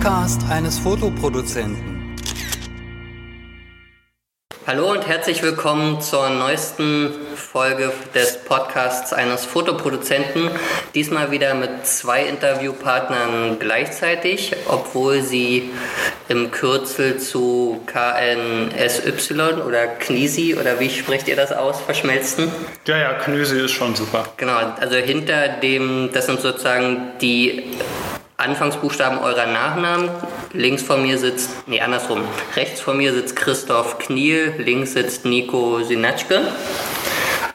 [0.00, 2.16] Podcast eines Fotoproduzenten.
[4.66, 10.52] Hallo und herzlich willkommen zur neuesten Folge des Podcasts eines Fotoproduzenten.
[10.94, 15.70] Diesmal wieder mit zwei Interviewpartnern gleichzeitig, obwohl sie
[16.30, 19.34] im Kürzel zu KNSY
[19.66, 22.50] oder KNISI oder wie sprecht ihr das aus, verschmelzen?
[22.86, 24.24] Ja, ja, KNISI ist schon super.
[24.38, 27.64] Genau, also hinter dem, das sind sozusagen die
[28.40, 30.10] Anfangsbuchstaben eurer Nachnamen.
[30.52, 32.22] Links von mir sitzt, nee, andersrum.
[32.56, 36.40] Rechts von mir sitzt Christoph Kniel, links sitzt Nico Sinatschke.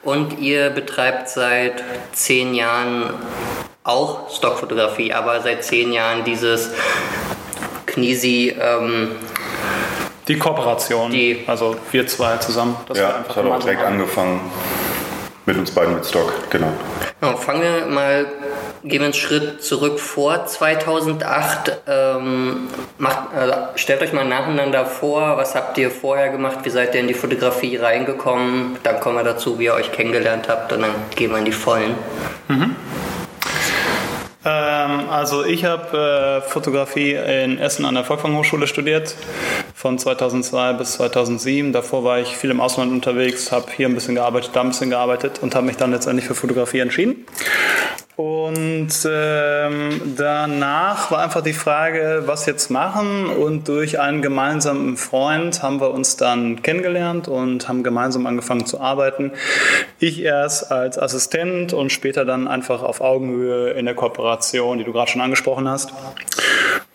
[0.04, 3.10] Und ihr betreibt seit zehn Jahren
[3.84, 6.72] auch Stockfotografie, aber seit zehn Jahren dieses
[7.86, 8.56] Knisi.
[8.60, 9.12] Ähm,
[10.28, 12.76] die Kooperation, die, also wir zwei zusammen.
[12.94, 13.94] ja, das hat auch direkt haben.
[13.94, 14.42] angefangen
[15.46, 16.74] mit uns beiden mit Stock, genau.
[17.22, 17.38] genau.
[17.38, 18.26] Fangen wir mal
[18.86, 21.82] gehen wir einen Schritt zurück vor 2008.
[21.88, 26.94] Ähm, macht, äh, stellt euch mal nacheinander vor, was habt ihr vorher gemacht, wie seid
[26.94, 30.82] ihr in die Fotografie reingekommen, dann kommen wir dazu, wie ihr euch kennengelernt habt und
[30.82, 31.96] dann gehen wir in die Vollen.
[32.48, 32.76] Mhm.
[34.46, 39.16] Ähm, also ich habe äh, Fotografie in Essen an der Volkwang Hochschule studiert,
[39.74, 41.74] von 2002 bis 2007.
[41.74, 44.92] Davor war ich viel im Ausland unterwegs, habe hier ein bisschen gearbeitet, da ein bisschen
[44.92, 47.26] gearbeitet und habe mich dann letztendlich für Fotografie entschieden.
[48.18, 53.28] Und ähm, danach war einfach die Frage, was jetzt machen.
[53.28, 58.80] Und durch einen gemeinsamen Freund haben wir uns dann kennengelernt und haben gemeinsam angefangen zu
[58.80, 59.34] arbeiten.
[60.00, 64.94] Ich erst als Assistent und später dann einfach auf Augenhöhe in der Kooperation, die du
[64.94, 65.94] gerade schon angesprochen hast.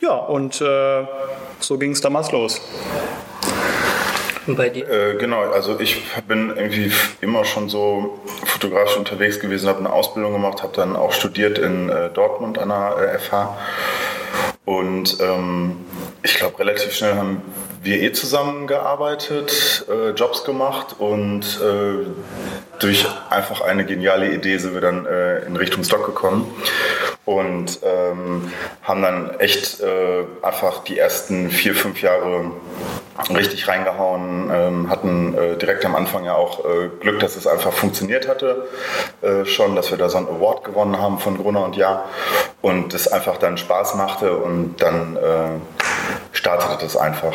[0.01, 1.05] Ja, und äh,
[1.59, 2.63] so ging es damals los.
[4.47, 4.89] Und bei dir?
[4.89, 8.19] Äh, genau, also ich bin irgendwie immer schon so
[8.61, 12.69] fotografisch unterwegs gewesen, habe eine Ausbildung gemacht, habe dann auch studiert in äh, Dortmund an
[12.69, 13.57] der äh, FH.
[14.67, 15.79] Und ähm,
[16.23, 17.43] ich glaube, relativ schnell haben
[17.83, 22.07] wir eh zusammengearbeitet, äh, Jobs gemacht und äh,
[22.79, 26.53] durch einfach eine geniale Idee sind wir dann äh, in Richtung Stock gekommen
[27.25, 32.51] und ähm, haben dann echt äh, einfach die ersten vier, fünf Jahre
[33.29, 37.73] richtig reingehauen, ähm, hatten äh, direkt am Anfang ja auch äh, Glück, dass es einfach
[37.73, 38.67] funktioniert hatte,
[39.23, 42.05] äh, schon, dass wir da so einen Award gewonnen haben von Gruner und Ja
[42.63, 45.80] und es einfach dann Spaß machte und dann äh,
[46.41, 47.35] startete das einfach.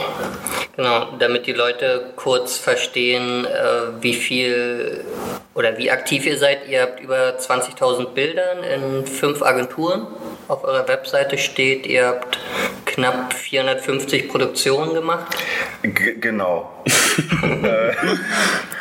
[0.76, 5.06] Genau, damit die Leute kurz verstehen, äh, wie viel
[5.54, 6.68] oder wie aktiv ihr seid.
[6.68, 10.08] Ihr habt über 20.000 Bildern in fünf Agenturen.
[10.48, 12.38] Auf eurer Webseite steht, ihr habt
[12.86, 15.36] knapp 450 Produktionen gemacht.
[15.84, 16.84] G genau.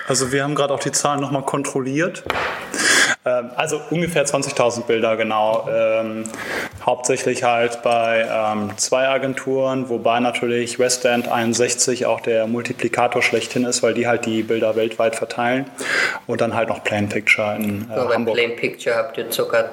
[0.08, 2.24] also wir haben gerade auch die Zahlen nochmal kontrolliert.
[3.26, 5.68] Ähm, also ungefähr 20.000 Bilder, genau.
[5.72, 6.24] Ähm,
[6.84, 13.64] hauptsächlich halt bei ähm, zwei Agenturen, wobei natürlich West End 61 auch der Multiplikator schlechthin
[13.64, 15.66] ist, weil die halt die Bilder weltweit verteilen.
[16.26, 18.34] Und dann halt noch Plain Picture in äh, ja, bei Hamburg.
[18.34, 19.70] Plain Picture habt ihr ca.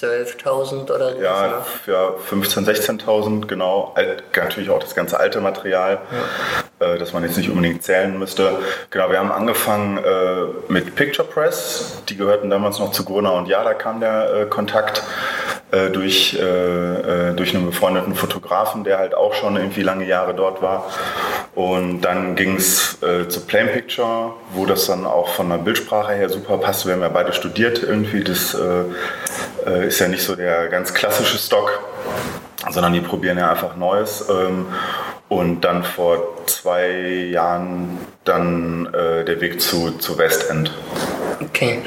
[0.00, 1.20] 12.000 oder so?
[1.20, 1.92] Ja, ne?
[1.92, 3.92] ja 15.000, 16.000, genau.
[3.94, 5.98] Alt, natürlich auch das ganze alte Material,
[6.80, 6.86] ja.
[6.86, 8.58] äh, das man jetzt nicht unbedingt zählen müsste.
[8.90, 12.02] Genau, wir haben angefangen äh, mit Picture Press.
[12.08, 15.02] Die gehörten damals noch zu Gruner und ja, da kam der äh, Kontakt
[15.70, 20.32] äh, durch, äh, äh, durch einen befreundeten Fotografen, der halt auch schon irgendwie lange Jahre
[20.32, 20.86] dort war.
[21.54, 26.28] Und dann ging es zu Plain Picture, wo das dann auch von der Bildsprache her
[26.28, 26.86] super passt.
[26.86, 28.22] Wir haben ja beide studiert irgendwie.
[28.22, 28.56] Das
[29.88, 31.82] ist ja nicht so der ganz klassische Stock,
[32.70, 34.24] sondern die probieren ja einfach Neues.
[34.28, 34.66] Ähm,
[35.28, 36.88] und dann vor zwei
[37.30, 40.72] Jahren dann äh, der Weg zu, zu Westend.
[41.40, 41.82] Okay.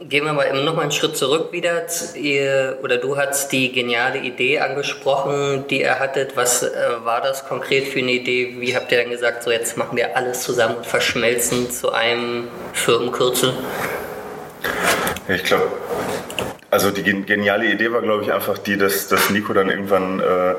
[0.00, 1.86] Gehen wir mal noch mal einen Schritt zurück wieder.
[2.14, 6.36] Ihr, oder du hast die geniale Idee angesprochen, die ihr hattet.
[6.36, 6.70] Was äh,
[7.02, 8.56] war das konkret für eine Idee?
[8.58, 12.48] Wie habt ihr dann gesagt, so jetzt machen wir alles zusammen und verschmelzen zu einem
[12.74, 13.54] Firmenkürzel?
[15.28, 15.70] Ich glaube,
[16.72, 20.52] also die geniale Idee war, glaube ich, einfach die, dass, dass Nico dann irgendwann, äh,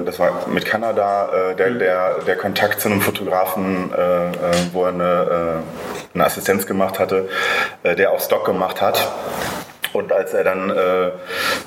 [0.00, 4.32] äh, das war mit Kanada, äh, der, der, der Kontakt zu einem Fotografen, äh, äh,
[4.72, 7.28] wo er eine, äh, eine Assistenz gemacht hatte,
[7.84, 9.12] der auch Stock gemacht hat.
[9.92, 11.10] Und als er dann äh,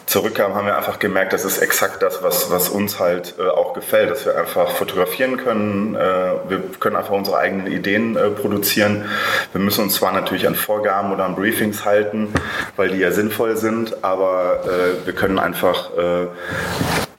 [0.05, 3.73] zurückkam, haben wir einfach gemerkt, das ist exakt das, was, was uns halt äh, auch
[3.73, 5.95] gefällt, dass wir einfach fotografieren können.
[5.95, 9.05] Äh, wir können einfach unsere eigenen Ideen äh, produzieren.
[9.51, 12.33] Wir müssen uns zwar natürlich an Vorgaben oder an Briefings halten,
[12.75, 16.27] weil die ja sinnvoll sind, aber äh, wir können einfach äh,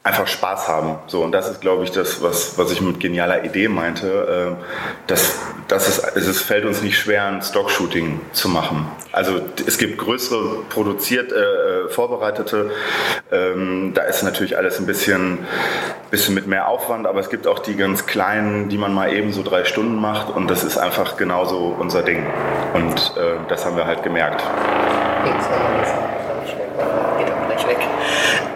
[0.04, 0.98] einfach Spaß haben.
[1.06, 4.56] So, und das ist, glaube ich, das, was, was ich mit genialer Idee meinte.
[4.58, 4.64] Äh,
[5.06, 8.86] dass, dass es, es fällt uns nicht schwer, ein Stock-Shooting zu machen.
[9.12, 12.70] Also es gibt größere produziert, äh, äh, vorbereitete.
[13.32, 15.38] Ähm, da ist natürlich alles ein bisschen,
[16.10, 19.32] bisschen mit mehr Aufwand, aber es gibt auch die ganz kleinen, die man mal eben
[19.32, 22.26] so drei Stunden macht und das ist einfach genauso unser Ding.
[22.74, 24.42] Und äh, das haben wir halt gemerkt.
[25.24, 25.83] Das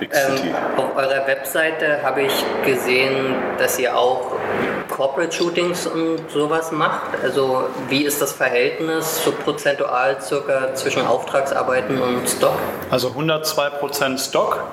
[0.03, 4.33] ähm, auf eurer Webseite habe ich gesehen, dass ihr auch
[4.89, 7.23] Corporate Shootings und sowas macht.
[7.23, 12.59] Also wie ist das Verhältnis so prozentual circa zwischen Auftragsarbeiten und Stock?
[12.91, 14.65] Also 102% Stock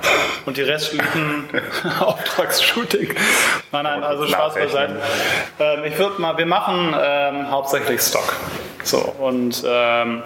[0.45, 1.49] und die restlichen
[1.99, 3.13] Auftragsshooting.
[3.71, 5.01] Nein, nein, also Spaß beiseite.
[5.59, 8.33] Ähm, ich würde mal, wir machen ähm, hauptsächlich Stock.
[8.83, 10.23] So und ähm,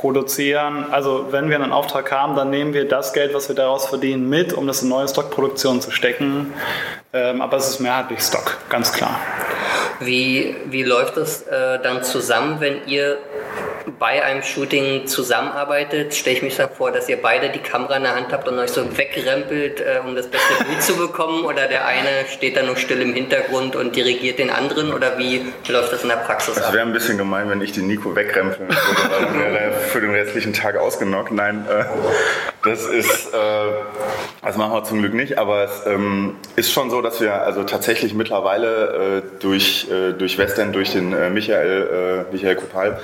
[0.00, 0.86] produzieren.
[0.90, 4.28] Also wenn wir einen Auftrag haben, dann nehmen wir das Geld, was wir daraus verdienen,
[4.28, 6.54] mit, um das in neue Stockproduktion zu stecken.
[7.12, 9.20] Ähm, aber es ist mehrheitlich Stock, ganz klar.
[10.00, 13.18] Wie, wie läuft das äh, dann zusammen, wenn ihr
[13.98, 18.02] bei einem Shooting zusammenarbeitet, stelle ich mich da vor, dass ihr beide die Kamera in
[18.04, 21.44] der Hand habt und euch so wegrempelt, äh, um das beste Bild zu bekommen?
[21.44, 24.92] Oder der eine steht da nur still im Hintergrund und dirigiert den anderen?
[24.92, 26.64] Oder wie läuft das in der Praxis ab?
[26.68, 29.72] Es wäre ein bisschen gemein, wenn ich den Nico wegrempeln würde, weil dann wäre er
[29.72, 31.32] für den restlichen Tag ausgenockt.
[31.32, 31.84] Nein, äh,
[32.62, 33.38] das ist, äh,
[34.42, 37.64] das machen wir zum Glück nicht, aber es ähm, ist schon so, dass wir also
[37.64, 43.00] tatsächlich mittlerweile äh, durch, äh, durch Western, durch den äh, Michael, Michael Kopal,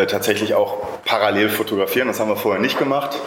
[0.00, 2.08] äh, tatsächlich auch parallel fotografieren.
[2.08, 3.18] Das haben wir vorher nicht gemacht.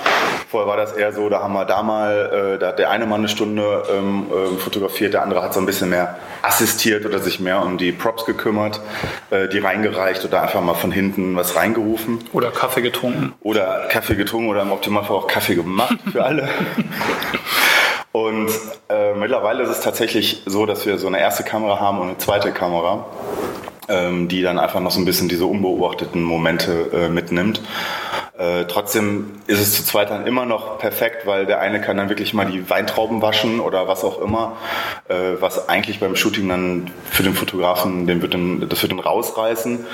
[0.50, 3.06] Vorher war das eher so, da haben wir da mal, äh, da hat der eine
[3.06, 7.20] Mann eine Stunde ähm, äh, fotografiert, der andere hat so ein bisschen mehr assistiert oder
[7.20, 8.80] sich mehr um die Props gekümmert,
[9.32, 12.20] äh, die reingereicht oder einfach mal von hinten was reingerufen.
[12.34, 13.34] Oder Kaffee getrunken.
[13.42, 16.48] Oder Kaffee getrunken oder im Optimalfall auch Kaffee gemacht für alle.
[18.12, 18.52] Und
[18.90, 22.18] äh, mittlerweile ist es tatsächlich so, dass wir so eine erste Kamera haben und eine
[22.20, 23.08] zweite Kamera
[23.90, 27.62] ähm, die dann einfach noch so ein bisschen diese unbeobachteten Momente äh, mitnimmt.
[28.38, 32.10] Äh, trotzdem ist es zu zweit dann immer noch perfekt, weil der eine kann dann
[32.10, 34.58] wirklich mal die Weintrauben waschen oder was auch immer,
[35.08, 39.00] äh, was eigentlich beim Shooting dann für den Fotografen, den wird dann, das wird dann
[39.00, 39.86] rausreißen.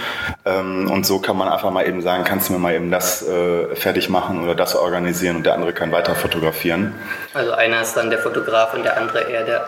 [0.46, 3.28] Ähm, und so kann man einfach mal eben sagen, kannst du mir mal eben das
[3.28, 6.96] äh, fertig machen oder das organisieren und der andere kann weiter fotografieren.
[7.34, 9.68] Also einer ist dann der Fotograf und der andere eher der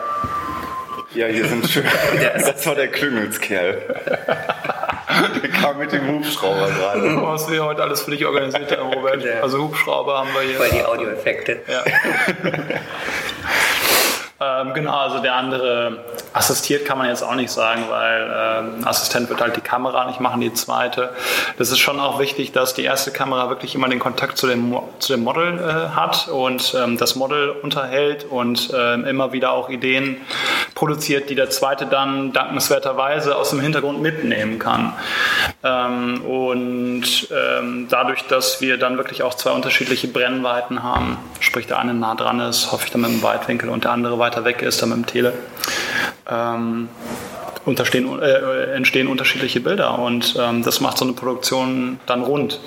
[1.14, 1.84] ja, hier sind schön.
[2.34, 3.78] das war der Klüngelskerl.
[5.42, 7.22] Der kam mit dem Hubschrauber gerade.
[7.22, 9.24] Was wir heute alles für dich organisiert haben, Robert.
[9.42, 10.58] Also Hubschrauber haben wir hier.
[10.58, 11.60] Bei die Audioeffekte.
[11.68, 11.84] Ja.
[14.42, 16.04] Ähm, genau, also der andere
[16.34, 20.20] assistiert kann man jetzt auch nicht sagen, weil ähm, Assistent wird halt die Kamera nicht
[20.20, 21.12] machen, die zweite.
[21.60, 24.76] Das ist schon auch wichtig, dass die erste Kamera wirklich immer den Kontakt zu dem,
[24.98, 29.70] zu dem Model äh, hat und ähm, das Model unterhält und ähm, immer wieder auch
[29.70, 30.18] Ideen
[30.74, 34.94] produziert, die der zweite dann dankenswerterweise aus dem Hintergrund mitnehmen kann.
[35.64, 41.78] Ähm, und ähm, dadurch, dass wir dann wirklich auch zwei unterschiedliche Brennweiten haben, sprich der
[41.78, 44.46] eine nah dran ist, hoffe ich dann mit dem Weitwinkel und der andere weit weiter
[44.46, 45.34] weg ist, dann mit dem Tele,
[46.30, 46.90] ähm,
[47.68, 52.60] äh, entstehen unterschiedliche Bilder und ähm, das macht so eine Produktion dann rund.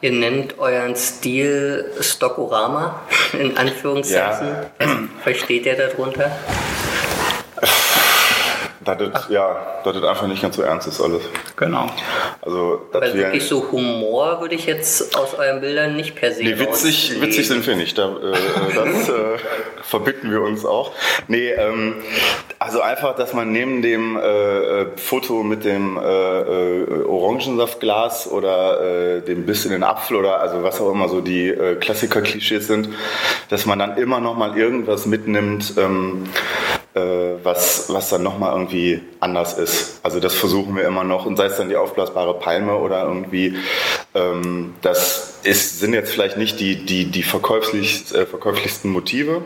[0.00, 3.00] Ihr nennt euren Stil Stockorama,
[3.38, 4.48] in Anführungszeichen.
[4.48, 4.70] Ja.
[4.78, 4.88] Was
[5.22, 6.30] versteht ihr darunter?
[8.84, 11.22] Dass das, ja, dass das einfach nicht ganz so ernst ist alles.
[11.56, 11.86] Genau.
[12.42, 16.58] Also, Weil wirklich so Humor würde ich jetzt aus euren Bildern nicht per se Nee,
[16.58, 17.96] witzig, witzig sind wir nicht.
[17.96, 19.12] Da, äh, das äh,
[19.82, 20.92] verbitten wir uns auch.
[21.28, 21.96] Nee, ähm,
[22.58, 29.20] also einfach, dass man neben dem äh, äh Foto mit dem äh, äh, Orangensaftglas oder
[29.20, 32.88] dem Biss in den Apfel oder also was auch immer so die Klassiker-Klischees sind,
[33.48, 39.02] dass man dann immer noch mal irgendwas mitnimmt, ähm, äh, was, was dann nochmal irgendwie
[39.20, 40.00] anders ist.
[40.02, 43.56] Also das versuchen wir immer noch und sei es dann die aufblasbare Palme oder irgendwie,
[44.14, 49.42] ähm, das ist, sind jetzt vielleicht nicht die, die, die verkäuflich, äh, verkäuflichsten Motive,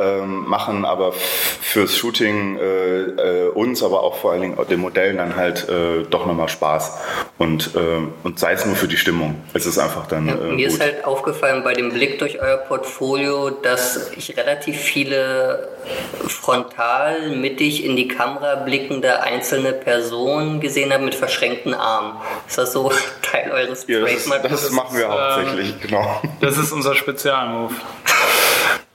[0.00, 5.16] ähm, machen aber fürs Shooting äh, äh, uns, aber auch vor allen Dingen den Modellen
[5.16, 6.98] dann halt äh, doch nochmal Spaß.
[7.36, 9.42] Und, äh, und sei es nur für die Stimmung.
[9.54, 10.28] Es ist einfach dann.
[10.28, 10.74] Ja, äh, mir gut.
[10.74, 15.68] ist halt aufgefallen bei dem Blick durch euer Portfolio, dass ich relativ viele
[16.28, 22.14] frontal mittig in die Kamera blickende einzelne Personen gesehen habe mit verschränkten Armen.
[22.46, 22.92] Ist das so
[23.22, 24.00] Teil eures ja?
[24.00, 26.22] Das, das, machen wir hauptsächlich, ähm, genau.
[26.40, 27.72] Das ist unser Spezialmove.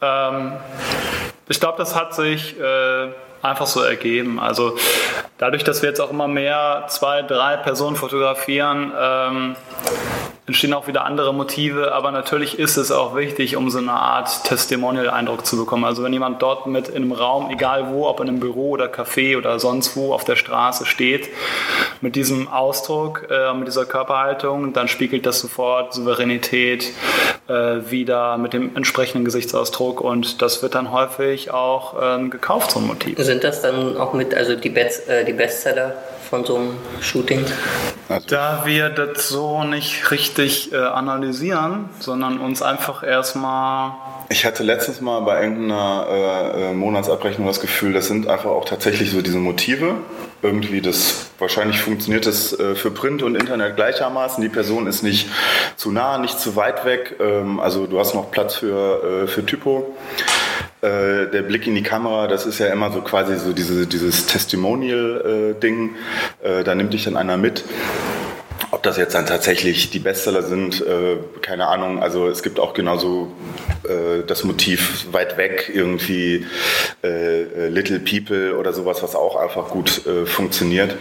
[0.02, 0.54] Ähm,
[1.48, 3.08] ich glaube, das hat sich äh,
[3.42, 4.40] einfach so ergeben.
[4.40, 4.78] Also
[5.38, 9.56] dadurch, dass wir jetzt auch immer mehr zwei, drei Personen fotografieren, ähm,
[10.46, 14.44] entstehen auch wieder andere Motive, aber natürlich ist es auch wichtig, um so eine Art
[14.44, 15.86] Testimonial-Eindruck zu bekommen.
[15.86, 18.88] Also wenn jemand dort mit in einem Raum, egal wo, ob in einem Büro oder
[18.88, 21.30] Café oder sonst wo auf der Straße steht,
[22.02, 26.92] mit diesem Ausdruck, äh, mit dieser Körperhaltung, dann spiegelt das sofort Souveränität
[27.48, 32.80] äh, wieder mit dem entsprechenden Gesichtsausdruck und das wird dann häufig auch ähm, gekauft, so
[32.80, 33.18] ein Motiv.
[33.18, 35.96] Sind das dann auch mit, also die, Best, äh, die Bestseller
[36.34, 37.46] von so einem Shooting?
[38.10, 43.92] Also da wir das so nicht richtig äh, analysieren, sondern uns einfach erstmal.
[44.30, 48.66] Ich hatte letztens mal bei irgendeiner äh, äh, Monatsabrechnung das Gefühl, das sind einfach auch
[48.66, 49.94] tatsächlich so diese Motive.
[50.42, 54.42] Irgendwie das, wahrscheinlich funktioniert das äh, für Print und Internet gleichermaßen.
[54.42, 55.30] Die Person ist nicht
[55.76, 57.18] zu nah, nicht zu weit weg.
[57.20, 59.96] Ähm, also du hast noch Platz für, äh, für Typo.
[60.82, 64.26] Äh, der Blick in die Kamera, das ist ja immer so quasi so diese, dieses
[64.26, 65.96] Testimonial-Ding.
[66.44, 67.64] Äh, da nimmt dich dann einer mit.
[68.72, 72.02] Ob das jetzt dann tatsächlich die Bestseller sind, äh, keine Ahnung.
[72.02, 73.32] Also es gibt auch genauso
[73.84, 76.48] äh, das Motiv weit weg, irgendwie
[77.04, 80.96] äh, Little People oder sowas, was auch einfach gut äh, funktioniert.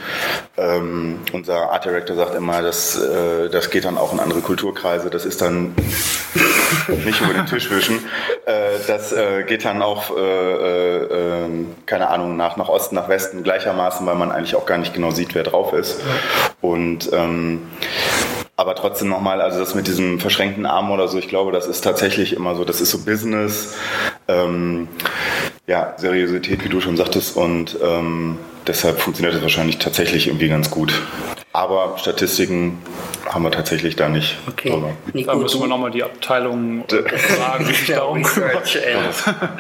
[0.59, 5.09] Ähm, unser Art Director sagt immer, dass, äh, das geht dann auch in andere Kulturkreise.
[5.09, 5.75] Das ist dann
[7.05, 7.99] nicht über den Tisch wischen.
[8.47, 14.07] Äh, das äh, geht dann auch, ähm, keine Ahnung, nach, nach Osten, nach Westen gleichermaßen,
[14.07, 16.01] weil man eigentlich auch gar nicht genau sieht, wer drauf ist.
[16.61, 17.63] Und ähm,
[18.57, 21.83] aber trotzdem nochmal, also das mit diesem verschränkten Arm oder so, ich glaube, das ist
[21.83, 23.75] tatsächlich immer so, das ist so Business,
[24.29, 24.89] ähm,
[25.67, 30.71] ja, Seriosität, wie du schon sagtest, und ähm, deshalb funktioniert das wahrscheinlich tatsächlich irgendwie ganz
[30.71, 31.03] gut.
[31.55, 32.83] Aber Statistiken
[33.29, 34.39] haben wir tatsächlich da nicht.
[34.49, 34.73] Okay.
[35.13, 38.79] Nico, da müssen wir nochmal die Abteilung fragen, die sich darum kümmert.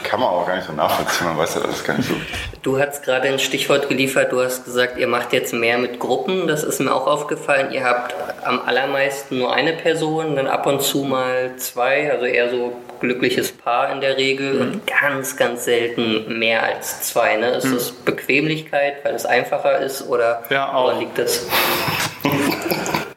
[0.02, 2.14] Kann man auch gar nicht so nachvollziehen, man weiß ja das gar nicht so.
[2.62, 6.46] Du hast gerade ein Stichwort geliefert, du hast gesagt, ihr macht jetzt mehr mit Gruppen,
[6.46, 7.72] das ist mir auch aufgefallen.
[7.72, 12.50] Ihr habt am allermeisten nur eine Person, dann ab und zu mal zwei, also eher
[12.50, 12.72] so
[13.02, 14.61] glückliches Paar in der Regel mhm.
[14.61, 17.37] und ganz, ganz selten mehr als zwei.
[17.37, 17.50] Ne?
[17.50, 17.75] Ist mhm.
[17.75, 21.47] das Bequemlichkeit, weil es einfacher ist oder ja, woran liegt das?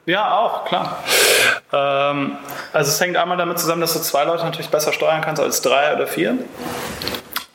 [0.08, 1.04] Ja, auch, klar.
[1.74, 2.38] Ähm,
[2.72, 5.62] also es hängt einmal damit zusammen, dass du zwei Leute natürlich besser steuern kannst als
[5.62, 6.38] drei oder vier.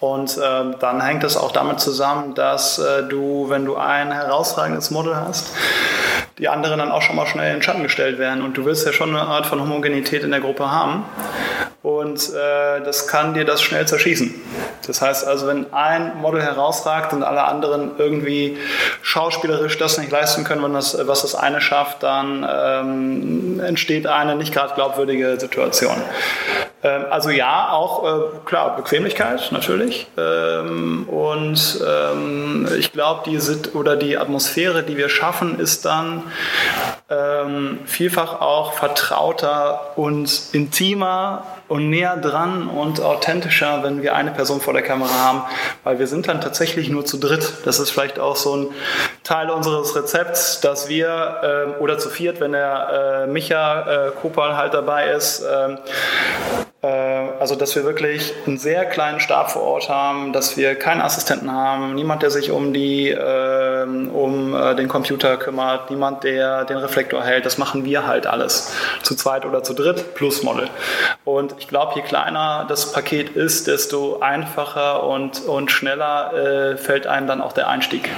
[0.00, 4.90] Und äh, dann hängt es auch damit zusammen, dass äh, du, wenn du ein herausragendes
[4.90, 5.54] Model hast,
[6.38, 8.42] die anderen dann auch schon mal schnell in den Schatten gestellt werden.
[8.42, 11.04] Und du willst ja schon eine Art von Homogenität in der Gruppe haben.
[11.82, 14.34] Und äh, das kann dir das schnell zerschießen.
[14.86, 18.58] Das heißt also, wenn ein Model herausragt und alle anderen irgendwie
[19.02, 24.36] schauspielerisch das nicht leisten können, wenn das, was das eine schafft, dann ähm, entsteht eine
[24.36, 25.96] nicht gerade glaubwürdige Situation.
[26.82, 29.89] Ähm, also ja, auch äh, klar, Bequemlichkeit natürlich.
[30.16, 33.38] Ähm, und ähm, ich glaube, die
[33.74, 36.24] oder die Atmosphäre, die wir schaffen, ist dann
[37.08, 44.60] ähm, vielfach auch vertrauter und intimer und näher dran und authentischer, wenn wir eine Person
[44.60, 45.42] vor der Kamera haben,
[45.84, 47.52] weil wir sind dann tatsächlich nur zu dritt.
[47.64, 48.66] Das ist vielleicht auch so ein
[49.22, 54.56] Teil unseres Rezepts, dass wir, äh, oder zu viert, wenn der äh, Micha äh, Kopal
[54.56, 55.78] halt dabei ist, ähm,
[56.79, 61.02] äh, also, dass wir wirklich einen sehr kleinen Stab vor Ort haben, dass wir keinen
[61.02, 66.64] Assistenten haben, niemand, der sich um, die, äh, um äh, den Computer kümmert, niemand, der
[66.64, 67.44] den Reflektor hält.
[67.44, 68.72] Das machen wir halt alles.
[69.02, 70.70] Zu zweit oder zu dritt plus Model.
[71.24, 77.06] Und ich glaube, je kleiner das Paket ist, desto einfacher und, und schneller äh, fällt
[77.06, 78.08] einem dann auch der Einstieg.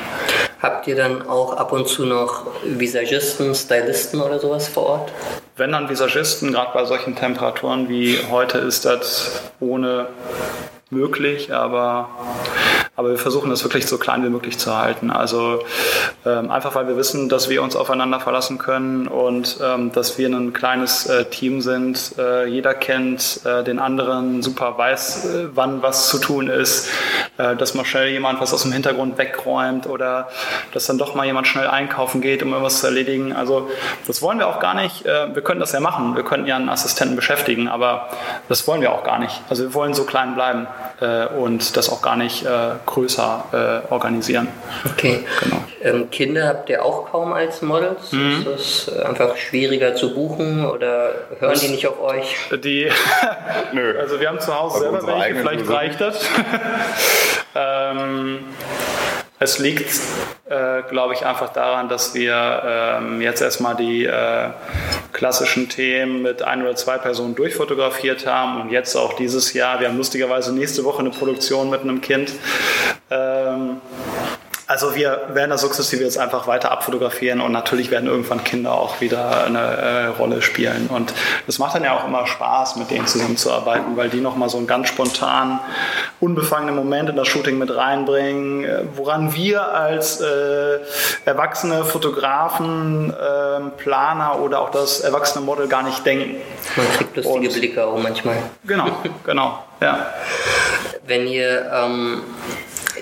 [0.61, 5.13] Habt ihr dann auch ab und zu noch Visagisten, Stylisten oder sowas vor Ort?
[5.55, 10.07] Wenn dann Visagisten, gerade bei solchen Temperaturen wie heute, ist das ohne
[10.89, 12.09] möglich, aber
[12.95, 15.11] aber wir versuchen das wirklich so klein wie möglich zu halten.
[15.11, 15.61] Also
[16.27, 20.29] ähm, einfach, weil wir wissen, dass wir uns aufeinander verlassen können und ähm, dass wir
[20.29, 22.13] ein kleines äh, Team sind.
[22.19, 26.91] Äh, jeder kennt äh, den anderen, super weiß, äh, wann was zu tun ist,
[27.39, 30.29] äh, dass mal schnell jemand was aus dem Hintergrund wegräumt oder
[30.75, 33.33] dass dann doch mal jemand schnell einkaufen geht, um irgendwas zu erledigen.
[33.33, 33.71] Also
[34.07, 35.07] das wollen wir auch gar nicht.
[35.07, 36.15] Äh, wir können das ja machen.
[36.15, 38.11] Wir könnten ja einen Assistenten beschäftigen, aber
[38.51, 39.41] das wollen wir auch gar nicht.
[39.49, 40.67] Also wir wollen so klein bleiben
[41.39, 42.47] und das auch gar nicht
[42.87, 44.49] größer äh, organisieren.
[44.85, 45.25] Okay.
[45.43, 45.63] Genau.
[45.83, 48.13] Ähm, Kinder habt ihr auch kaum als Models?
[48.13, 48.47] Mhm.
[48.55, 52.37] Ist das äh, einfach schwieriger zu buchen oder hören das, die nicht auf euch?
[52.63, 52.89] Die,
[53.73, 53.99] Nö.
[53.99, 56.25] Also wir haben zu Hause selber welche, vielleicht reicht das.
[57.55, 58.45] ähm,
[59.43, 60.01] es liegt,
[60.49, 64.51] äh, glaube ich, einfach daran, dass wir ähm, jetzt erstmal die äh,
[65.13, 69.89] klassischen Themen mit ein oder zwei Personen durchfotografiert haben und jetzt auch dieses Jahr, wir
[69.89, 72.33] haben lustigerweise nächste Woche eine Produktion mit einem Kind.
[73.11, 73.81] Ähm,
[74.73, 79.03] Also wir werden das sukzessive jetzt einfach weiter abfotografieren und natürlich werden irgendwann Kinder auch
[79.03, 80.87] wieder eine äh, Rolle spielen.
[80.87, 81.13] Und
[81.47, 84.67] es macht dann ja auch immer Spaß, mit denen zusammenzuarbeiten, weil die nochmal so einen
[84.67, 85.61] ganz spontan,
[86.21, 90.79] unbefangenen Moment in das Shooting mit reinbringen, äh, woran wir als äh,
[91.27, 96.37] erwachsene Fotografen, äh, Planer oder auch das erwachsene Model gar nicht denken.
[96.77, 98.37] Man kriegt lustige und, Blicke auch manchmal.
[98.65, 98.87] Genau,
[99.23, 100.15] genau, ja.
[101.07, 102.23] Wenn ihr ähm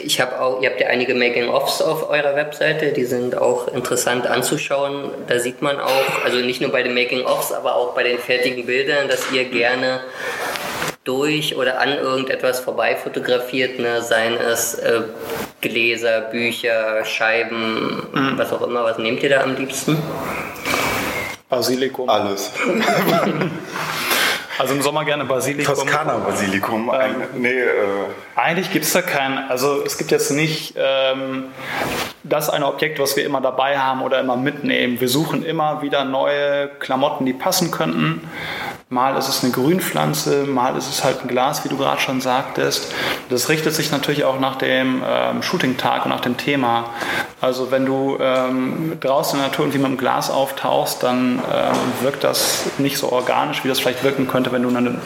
[0.05, 4.27] ich habe auch, ihr habt ja einige Making-ofs auf eurer Webseite, die sind auch interessant
[4.27, 5.11] anzuschauen.
[5.27, 8.67] Da sieht man auch, also nicht nur bei den Making-ofs, aber auch bei den fertigen
[8.67, 10.01] Bildern, dass ihr gerne
[11.05, 14.03] durch oder an irgendetwas vorbei fotografiert, ne?
[14.03, 15.03] seien es äh,
[15.61, 18.33] Gläser, Bücher, Scheiben, mhm.
[18.37, 18.85] was auch immer.
[18.85, 19.97] Was nehmt ihr da am liebsten?
[21.49, 22.09] Basilikum.
[22.09, 22.53] Alles.
[24.61, 25.75] Also im Sommer gerne Basilikum.
[25.75, 26.93] Toskana-Basilikum.
[26.93, 27.65] Ähm, nee, äh.
[28.37, 31.47] Eigentlich gibt es da kein, also es gibt jetzt nicht ähm,
[32.25, 35.01] das eine Objekt, was wir immer dabei haben oder immer mitnehmen.
[35.01, 38.29] Wir suchen immer wieder neue Klamotten, die passen könnten.
[38.93, 42.21] Mal ist es eine Grünpflanze, mal ist es halt ein Glas, wie du gerade schon
[42.21, 42.93] sagtest.
[43.29, 46.87] Das richtet sich natürlich auch nach dem ähm, Shooting-Tag und nach dem Thema.
[47.41, 51.77] Also wenn du ähm, draußen in der Natur irgendwie mit einem Glas auftauchst, dann ähm,
[52.03, 55.01] wirkt das nicht so organisch, wie das vielleicht wirken könnte, wenn du ein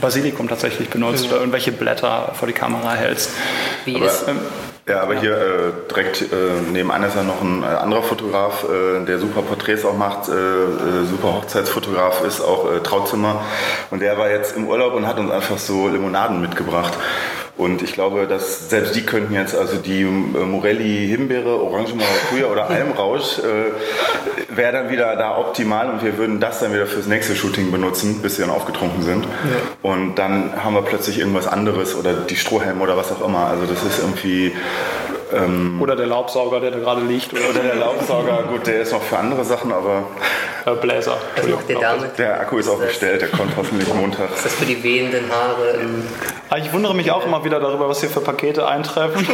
[0.00, 1.30] Basilikum tatsächlich benutzt mhm.
[1.30, 3.30] oder irgendwelche Blätter vor die Kamera hältst.
[3.84, 4.40] Wie Aber, ist, ähm,
[4.88, 6.26] ja, aber hier äh, direkt äh,
[6.72, 10.32] nebenan ist ja noch ein äh, anderer Fotograf, äh, der super Porträts auch macht, äh,
[10.32, 13.27] äh, super Hochzeitsfotograf ist, auch Trauzimmer.
[13.90, 16.94] Und der war jetzt im Urlaub und hat uns einfach so Limonaden mitgebracht.
[17.58, 22.46] Und ich glaube, dass selbst die könnten jetzt, also die äh, Morelli Himbeere, Orange Maracuja
[22.46, 27.06] oder Almrausch, äh, wäre dann wieder da optimal und wir würden das dann wieder fürs
[27.06, 29.24] nächste Shooting benutzen, bis sie dann aufgetrunken sind.
[29.24, 29.90] Ja.
[29.90, 33.46] Und dann haben wir plötzlich irgendwas anderes oder die Strohhelme oder was auch immer.
[33.46, 34.52] Also das ist irgendwie
[35.32, 37.32] ähm, oder der Laubsauger, der da gerade liegt.
[37.32, 40.04] Oder, oder der Laubsauger, gut, der ist noch für andere Sachen, aber.
[40.66, 41.18] Äh, Bläser.
[41.36, 42.18] Was macht ihr damit?
[42.18, 44.30] Der Akku ist auch bestellt, der kommt hoffentlich Montag.
[44.34, 45.74] Ist das für die wehenden Haare?
[46.50, 49.26] Ah, ich wundere mich auch immer wieder darüber, was hier für Pakete eintreffen.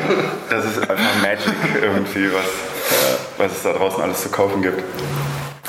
[0.50, 2.44] das ist einfach Magic irgendwie, was,
[3.38, 4.82] was es da draußen alles zu kaufen gibt.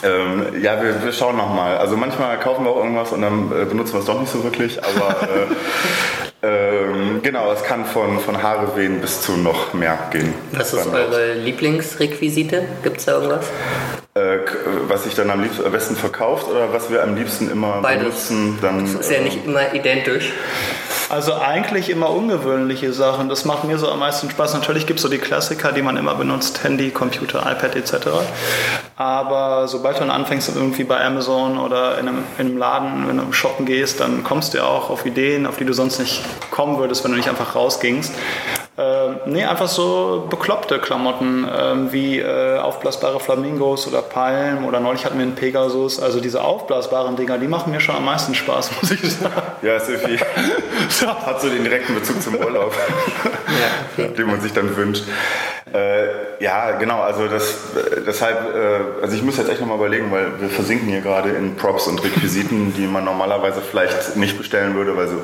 [0.03, 1.77] Ähm, ja, wir, wir schauen nochmal.
[1.77, 4.43] Also manchmal kaufen wir auch irgendwas und dann äh, benutzen wir es doch nicht so
[4.43, 5.47] wirklich, aber äh,
[6.43, 10.33] ähm, genau, es kann von, von Haare wehen bis zu noch mehr gehen.
[10.51, 12.63] Was ist eure Lieblingsrequisite?
[12.83, 13.45] Gibt es da irgendwas?
[14.13, 14.39] Äh,
[14.87, 18.03] was sich dann am, liebsten, am besten verkauft oder was wir am liebsten immer Beides.
[18.03, 18.59] benutzen.
[18.61, 20.31] Dann, das ist ja nicht ähm, immer identisch.
[21.07, 23.29] Also eigentlich immer ungewöhnliche Sachen.
[23.29, 24.53] Das macht mir so am meisten Spaß.
[24.55, 28.07] Natürlich gibt es so die Klassiker, die man immer benutzt, Handy, Computer, iPad etc.
[28.95, 33.17] Aber sobald du dann anfängst irgendwie bei Amazon oder in einem, in einem Laden, wenn
[33.17, 36.23] du shoppen gehst, dann kommst du ja auch auf Ideen, auf die du sonst nicht
[36.49, 38.11] kommen würdest, wenn du nicht einfach rausgingst.
[38.77, 45.05] Äh, nee, einfach so bekloppte Klamotten ähm, wie äh, aufblasbare Flamingos oder Palmen oder neulich
[45.05, 46.01] hatten wir einen Pegasus.
[46.01, 49.33] Also diese aufblasbaren Dinger, die machen mir schon am meisten Spaß, muss ich sagen.
[49.61, 50.17] Ja, Sophie
[51.25, 52.73] hat so den direkten Bezug zum Urlaub,
[53.97, 54.07] ja.
[54.17, 55.03] den man sich dann wünscht.
[55.73, 57.55] Äh, ja, genau, also das,
[58.05, 61.55] deshalb, äh, also ich muss jetzt echt nochmal überlegen, weil wir versinken hier gerade in
[61.55, 65.17] Props und Requisiten, die man normalerweise vielleicht nicht bestellen würde, weil sie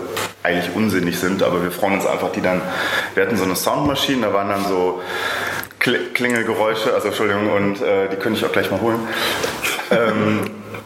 [0.43, 2.62] eigentlich unsinnig sind, aber wir freuen uns einfach, die dann,
[3.13, 5.01] wir hatten so eine Soundmaschine, da waren dann so
[5.80, 8.99] Klingelgeräusche, also Entschuldigung, und äh, die könnte ich auch gleich mal holen.
[9.91, 10.41] Ähm,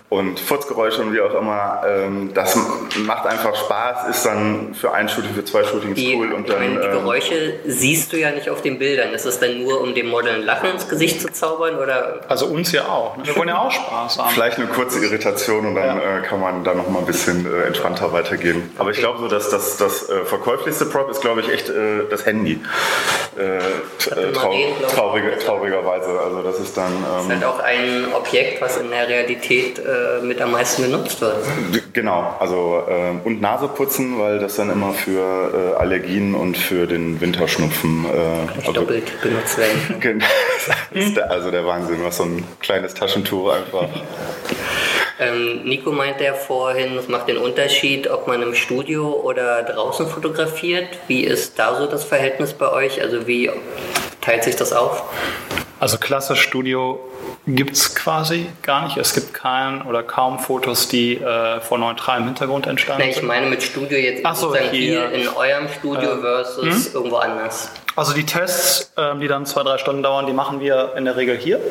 [0.08, 1.82] und Furzgeräusche und wie auch immer.
[1.88, 2.58] Ähm, das
[3.00, 6.32] macht einfach Spaß, ist dann für ein Shooting, für zwei Shootings die, cool.
[6.32, 9.14] Und dann, meine, die ähm, Geräusche siehst du ja nicht auf den Bildern.
[9.14, 11.80] Ist es dann nur, um dem Model ein Lachen ins Gesicht zu zaubern?
[11.80, 12.22] Oder?
[12.28, 13.18] Also uns ja auch.
[13.18, 13.26] Ne?
[13.26, 14.30] Wir wollen ja auch Spaß haben.
[14.30, 16.20] Vielleicht eine kurze Irritation und dann ja.
[16.20, 18.72] äh, kann man da noch mal ein bisschen äh, entspannter weitergehen.
[18.78, 18.92] Aber okay.
[18.94, 22.28] ich glaube so, dass das, das äh, verkäuflichste Prop ist, glaube ich, echt äh, das
[22.28, 22.62] Handy.
[23.38, 24.54] Äh, äh, trau
[24.88, 26.20] traurige, traurigerweise.
[26.20, 26.92] Also das ist dann...
[26.92, 29.80] Ähm, das ist halt auch ein Objekt, was in der Realität
[30.22, 31.36] mit am meisten benutzt wird.
[31.94, 36.88] Genau, also äh, und Nase putzen, weil das dann immer für äh, Allergien und für
[36.88, 40.22] den Winterschnupfen äh, also, doppelt benutzt werden.
[40.92, 43.88] ist der, also der Wahnsinn, was so ein kleines Taschentuch einfach.
[45.18, 50.08] Ähm, Nico meinte ja vorhin, es macht den Unterschied, ob man im Studio oder draußen
[50.08, 50.90] fotografiert.
[51.08, 53.02] Wie ist da so das Verhältnis bei euch?
[53.02, 53.50] Also wie
[54.20, 55.04] teilt sich das auf?
[55.86, 57.00] Also klasse Studio
[57.46, 58.98] gibt es quasi gar nicht.
[58.98, 63.18] Es gibt kein oder kaum Fotos, die äh, vor neutralem Hintergrund entstanden sind.
[63.18, 64.72] Ich meine mit Studio jetzt Ach so, hier.
[64.72, 66.92] hier in eurem Studio äh, versus hm?
[66.96, 67.70] irgendwo anders.
[67.96, 71.16] Also die Tests, ähm, die dann zwei, drei Stunden dauern, die machen wir in der
[71.16, 71.62] Regel hier,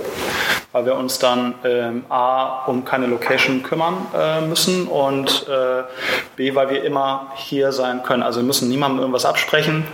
[0.72, 5.82] weil wir uns dann ähm, A, um keine Location kümmern äh, müssen und äh,
[6.36, 8.22] B, weil wir immer hier sein können.
[8.22, 9.84] Also wir müssen niemandem irgendwas absprechen.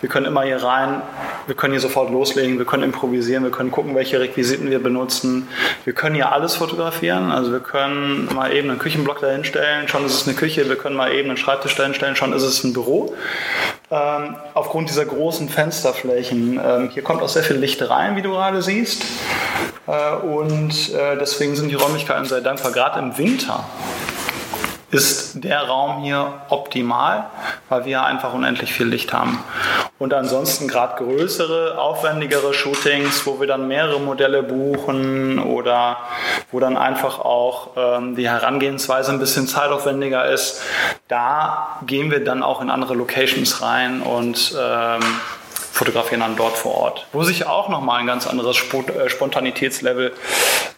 [0.00, 1.02] Wir können immer hier rein,
[1.46, 5.48] wir können hier sofort loslegen, wir können improvisieren, wir können gucken, welche Requisiten wir benutzen.
[5.84, 7.32] Wir können hier alles fotografieren.
[7.32, 10.68] Also wir können mal eben einen Küchenblock dahinstellen, schon ist es eine Küche.
[10.68, 13.14] Wir können mal eben einen Schreibtisch dahinstellen, schon ist es ein Büro.
[13.92, 16.58] Ähm, aufgrund dieser großen Fensterflächen.
[16.64, 19.04] Ähm, hier kommt auch sehr viel Licht rein, wie du gerade siehst.
[19.86, 23.64] Äh, und äh, deswegen sind die Räumlichkeiten sehr dankbar, gerade im Winter
[24.92, 27.24] ist der Raum hier optimal,
[27.70, 29.42] weil wir einfach unendlich viel Licht haben.
[29.98, 35.96] Und ansonsten gerade größere, aufwendigere Shootings, wo wir dann mehrere Modelle buchen oder
[36.50, 40.60] wo dann einfach auch ähm, die Herangehensweise ein bisschen zeitaufwendiger ist,
[41.08, 45.00] da gehen wir dann auch in andere Locations rein und ähm,
[45.72, 47.06] fotografieren dann dort vor Ort.
[47.12, 50.12] Wo sich auch nochmal ein ganz anderes äh, Spontanitätslevel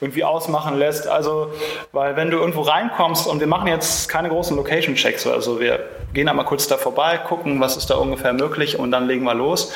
[0.01, 1.09] irgendwie ausmachen lässt.
[1.09, 1.53] Also,
[1.93, 5.81] weil wenn du irgendwo reinkommst und wir machen jetzt keine großen Location-Checks, also wir
[6.15, 9.35] gehen einmal kurz da vorbei, gucken, was ist da ungefähr möglich und dann legen wir
[9.35, 9.73] los,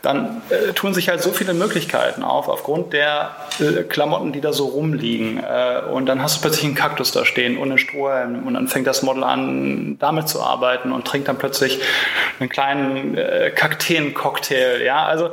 [0.00, 4.52] dann äh, tun sich halt so viele Möglichkeiten auf, aufgrund der äh, Klamotten, die da
[4.52, 5.38] so rumliegen.
[5.38, 8.86] Äh, und dann hast du plötzlich einen Kaktus da stehen einen Strohhalm und dann fängt
[8.86, 11.80] das Model an, damit zu arbeiten und trinkt dann plötzlich
[12.40, 14.61] einen kleinen äh, Kakteen-Cocktail.
[14.84, 15.30] Ja, also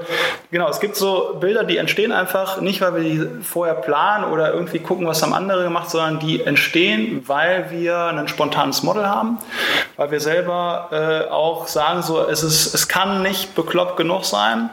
[0.51, 4.53] genau, es gibt so Bilder, die entstehen einfach nicht, weil wir die vorher planen oder
[4.53, 9.39] irgendwie gucken, was haben andere gemacht, sondern die entstehen, weil wir ein spontanes Model haben,
[9.95, 14.69] weil wir selber äh, auch sagen, so, es, ist, es kann nicht bekloppt genug sein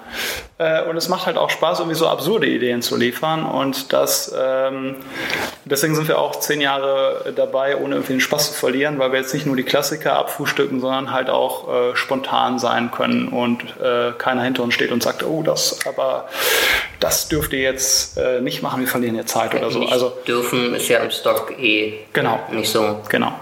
[0.59, 4.97] und es macht halt auch Spaß, irgendwie so absurde Ideen zu liefern und das, ähm,
[5.67, 9.21] deswegen sind wir auch zehn Jahre dabei, ohne irgendwie den Spaß zu verlieren, weil wir
[9.21, 14.13] jetzt nicht nur die Klassiker abfrühstücken, sondern halt auch äh, spontan sein können und äh,
[14.17, 16.27] keiner hinter uns steht und sagt, oh, das, aber
[17.01, 19.85] das dürft ihr jetzt äh, nicht machen, wir verlieren jetzt Zeit oder so.
[19.87, 23.03] Also dürfen ist ja im Stock eh genau, nicht so.
[23.11, 23.35] Genau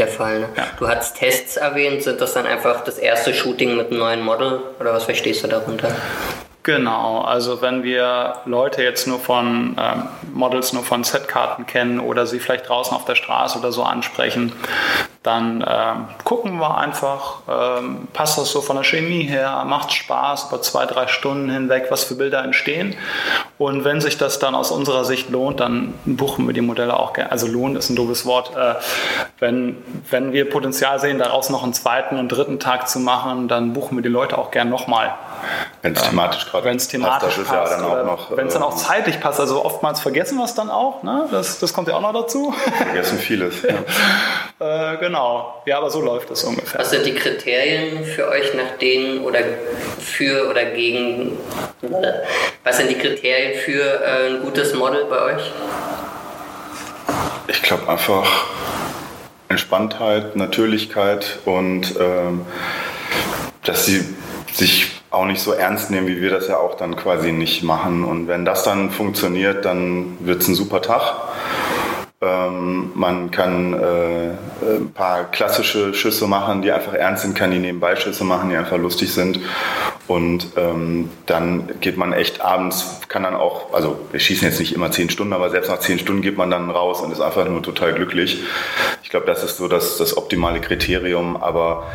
[0.00, 0.40] der Fall.
[0.40, 0.48] Ne?
[0.56, 0.66] Ja.
[0.78, 4.60] Du hast Tests erwähnt, sind das dann einfach das erste Shooting mit einem neuen Model
[4.80, 5.94] oder was verstehst du darunter?
[6.62, 10.02] Genau, also wenn wir Leute jetzt nur von ähm,
[10.34, 14.52] Models nur von Setkarten kennen oder sie vielleicht draußen auf der Straße oder so ansprechen,
[15.22, 20.48] dann ähm, gucken wir einfach, ähm, passt das so von der Chemie her, macht Spaß
[20.48, 22.94] über zwei, drei Stunden hinweg, was für Bilder entstehen.
[23.56, 27.14] Und wenn sich das dann aus unserer Sicht lohnt, dann buchen wir die Modelle auch
[27.14, 27.30] gerne.
[27.32, 28.54] Also lohnt ist ein doofes Wort.
[28.54, 28.74] Äh,
[29.38, 29.76] wenn,
[30.10, 33.96] wenn wir Potenzial sehen, daraus noch einen zweiten und dritten Tag zu machen, dann buchen
[33.96, 35.14] wir die Leute auch gern nochmal.
[35.82, 38.78] Wenn es thematisch gerade Wenn es thematisch passt, passt ja wenn es dann auch äh,
[38.78, 39.40] zeitlich passt.
[39.40, 41.02] Also oftmals vergessen wir es dann auch.
[41.02, 41.28] Ne?
[41.30, 42.54] Das, das kommt ja auch noch dazu.
[42.76, 43.62] Vergessen vieles.
[43.62, 44.92] Ja.
[44.94, 45.62] äh, genau.
[45.66, 46.80] Ja, aber so läuft es ungefähr.
[46.80, 49.40] Was sind die Kriterien für euch, nach denen oder
[49.98, 51.38] für oder gegen?
[52.64, 55.42] Was sind die Kriterien für äh, ein gutes Model bei euch?
[57.48, 58.46] Ich glaube einfach
[59.48, 62.46] Entspanntheit, Natürlichkeit und ähm,
[63.64, 64.04] dass sie
[64.52, 68.04] sich auch nicht so ernst nehmen, wie wir das ja auch dann quasi nicht machen.
[68.04, 71.14] Und wenn das dann funktioniert, dann wird es ein super Tag.
[72.22, 74.32] Ähm, man kann äh,
[74.76, 78.56] ein paar klassische Schüsse machen, die einfach ernst sind, kann die nebenbei Schüsse machen, die
[78.56, 79.40] einfach lustig sind.
[80.06, 84.74] Und ähm, dann geht man echt abends, kann dann auch, also wir schießen jetzt nicht
[84.74, 87.48] immer zehn Stunden, aber selbst nach zehn Stunden geht man dann raus und ist einfach
[87.48, 88.42] nur total glücklich.
[89.02, 91.36] Ich glaube, das ist so das, das optimale Kriterium.
[91.36, 91.86] Aber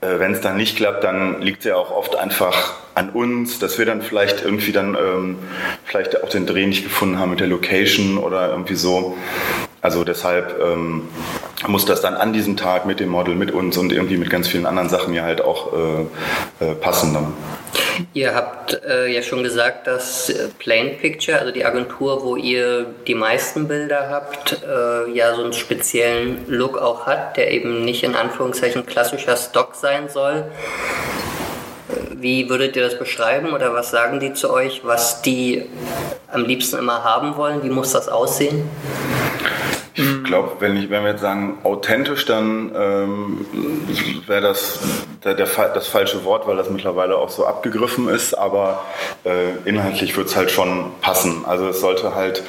[0.00, 3.78] wenn es dann nicht klappt, dann liegt es ja auch oft einfach an uns, dass
[3.78, 5.38] wir dann vielleicht irgendwie dann ähm,
[5.84, 9.16] vielleicht auch den Dreh nicht gefunden haben mit der Location oder irgendwie so.
[9.80, 11.08] Also deshalb ähm,
[11.66, 14.48] muss das dann an diesem Tag mit dem Model, mit uns und irgendwie mit ganz
[14.48, 17.32] vielen anderen Sachen ja halt auch äh, äh, passen dann.
[18.12, 23.14] Ihr habt äh, ja schon gesagt, dass Plain Picture, also die Agentur, wo ihr die
[23.14, 28.14] meisten Bilder habt, äh, ja so einen speziellen Look auch hat, der eben nicht in
[28.14, 30.44] Anführungszeichen klassischer Stock sein soll.
[32.12, 35.64] Wie würdet ihr das beschreiben oder was sagen die zu euch, was die
[36.32, 37.62] am liebsten immer haben wollen?
[37.62, 38.68] Wie muss das aussehen?
[39.98, 43.46] Ich glaube, wenn, wenn wir jetzt sagen authentisch, dann ähm,
[44.26, 44.78] wäre das
[45.24, 48.84] der, der, das falsche Wort, weil das mittlerweile auch so abgegriffen ist, aber
[49.24, 51.44] äh, inhaltlich wird es halt schon passen.
[51.44, 52.44] Also es sollte halt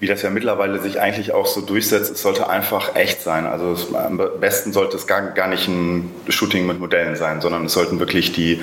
[0.00, 3.46] wie das ja mittlerweile sich eigentlich auch so durchsetzt, es sollte einfach echt sein.
[3.46, 7.64] Also es, am besten sollte es gar, gar nicht ein Shooting mit Modellen sein, sondern
[7.64, 8.62] es sollten wirklich die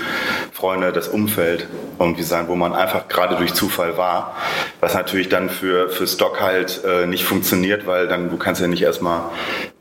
[0.53, 1.67] Freunde, das Umfeld
[1.99, 4.35] irgendwie sein, wo man einfach gerade durch Zufall war.
[4.79, 8.67] Was natürlich dann für, für Stock halt äh, nicht funktioniert, weil dann du kannst ja
[8.67, 9.23] nicht erstmal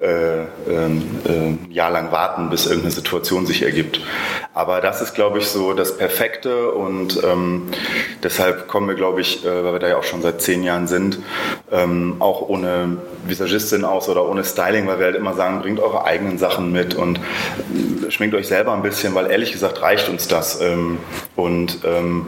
[0.01, 4.01] äh, äh, ein Jahr lang warten, bis irgendeine Situation sich ergibt.
[4.55, 7.69] Aber das ist, glaube ich, so das Perfekte und ähm,
[8.23, 10.87] deshalb kommen wir, glaube ich, äh, weil wir da ja auch schon seit zehn Jahren
[10.87, 11.19] sind,
[11.72, 16.04] ähm, auch ohne Visagistin aus oder ohne Styling, weil wir halt immer sagen, bringt eure
[16.04, 20.28] eigenen Sachen mit und äh, schminkt euch selber ein bisschen, weil ehrlich gesagt reicht uns
[20.28, 20.61] das.
[20.61, 20.98] Ähm,
[21.37, 22.26] und ähm,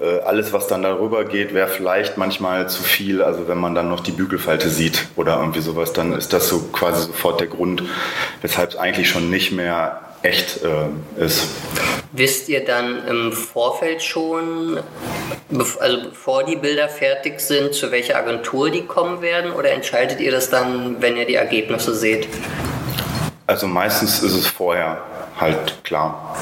[0.00, 3.22] äh, alles, was dann darüber geht, wäre vielleicht manchmal zu viel.
[3.22, 6.60] Also wenn man dann noch die Bügelfalte sieht oder irgendwie sowas, dann ist das so
[6.72, 7.82] quasi sofort der Grund,
[8.40, 11.48] weshalb es eigentlich schon nicht mehr echt äh, ist.
[12.12, 14.80] Wisst ihr dann im Vorfeld schon,
[15.78, 20.32] also bevor die Bilder fertig sind, zu welcher Agentur die kommen werden oder entscheidet ihr
[20.32, 22.28] das dann, wenn ihr die Ergebnisse seht?
[23.46, 25.02] Also meistens ist es vorher
[25.38, 26.36] halt klar.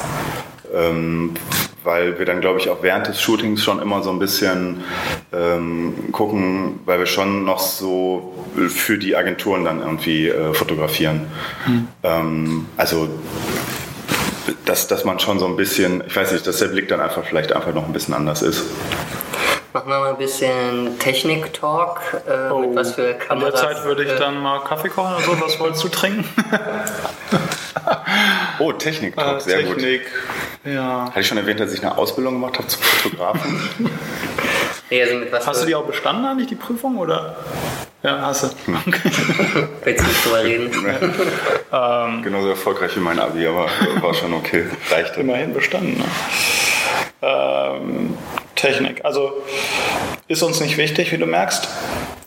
[0.73, 1.35] Ähm,
[1.83, 4.83] weil wir dann, glaube ich, auch während des Shootings schon immer so ein bisschen
[5.33, 11.27] ähm, gucken, weil wir schon noch so für die Agenturen dann irgendwie äh, fotografieren.
[11.65, 11.87] Mhm.
[12.03, 13.07] Ähm, also
[14.69, 17.25] dass, dass man schon so ein bisschen, ich weiß nicht, dass der Blick dann einfach
[17.25, 18.63] vielleicht einfach noch ein bisschen anders ist.
[19.73, 21.99] Machen wir mal ein bisschen Technik-Talk.
[22.27, 23.49] Äh, oh, mit was für Kameras.
[23.49, 25.41] In der Zeit würde ich äh, dann mal Kaffee kochen oder so.
[25.41, 26.25] Was wolltest du trinken?
[28.59, 30.01] oh, Technik-Talk, äh, sehr Technik,
[30.63, 30.73] gut.
[30.73, 31.05] Ja.
[31.05, 33.79] Hatte ich schon erwähnt, dass ich eine Ausbildung gemacht habe zum Fotografen?
[34.89, 36.97] nee, also mit was Hast du die auch bestanden eigentlich, die Prüfung?
[36.97, 37.35] Oder?
[38.01, 38.47] Ja, hast du.
[38.87, 39.11] Okay.
[39.83, 40.71] Willst du nicht drüber reden?
[41.73, 43.67] ähm, Genauso erfolgreich wie mein Abi, aber
[44.01, 44.65] war schon okay.
[44.89, 45.19] Reichte.
[45.19, 45.97] Immerhin bestanden.
[45.97, 46.05] Ne?
[47.21, 48.17] Ähm,
[48.55, 49.03] Technik.
[49.03, 49.33] Also
[50.27, 51.67] ist uns nicht wichtig, wie du merkst.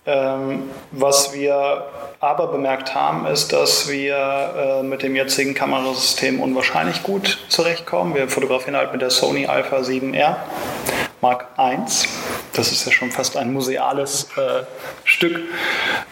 [0.04, 1.86] Ähm, was wir
[2.20, 8.14] aber bemerkt haben, ist, dass wir äh, mit dem jetzigen Kamerasystem unwahrscheinlich gut zurechtkommen.
[8.14, 10.36] Wir fotografieren halt mit der Sony Alpha 7R
[11.22, 11.78] Mark I.
[12.52, 14.64] Das ist ja schon fast ein museales äh,
[15.04, 15.40] Stück.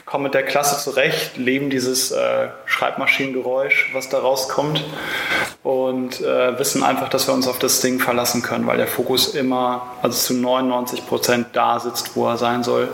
[0.06, 4.84] Kommen mit der Klasse zurecht, leben dieses äh, Schreibmaschinengeräusch, was da rauskommt
[5.64, 9.34] und äh, wissen einfach, dass wir uns auf das Ding verlassen können, weil der Fokus
[9.34, 12.88] immer, also zu 99 Prozent da sitzt, wo er sein soll.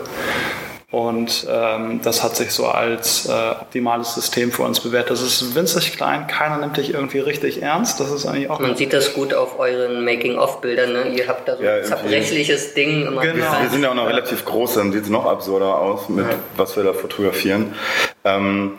[0.89, 5.09] Und ähm, das hat sich so als äh, optimales System für uns bewährt.
[5.09, 7.99] Das ist winzig klein, keiner nimmt dich irgendwie richtig ernst.
[7.99, 8.59] Das ist eigentlich auch.
[8.59, 10.93] Man sieht das gut auf euren Making-of-Bildern.
[10.93, 11.09] Ne?
[11.09, 13.21] Ihr habt da so ja, ein zerbrechliches Ding immer.
[13.21, 13.35] Genau.
[13.35, 16.35] Wir, sind ja auch noch relativ groß, dann sieht es noch absurder aus, mit ja.
[16.55, 17.75] was wir da fotografieren.
[18.23, 18.77] Ähm,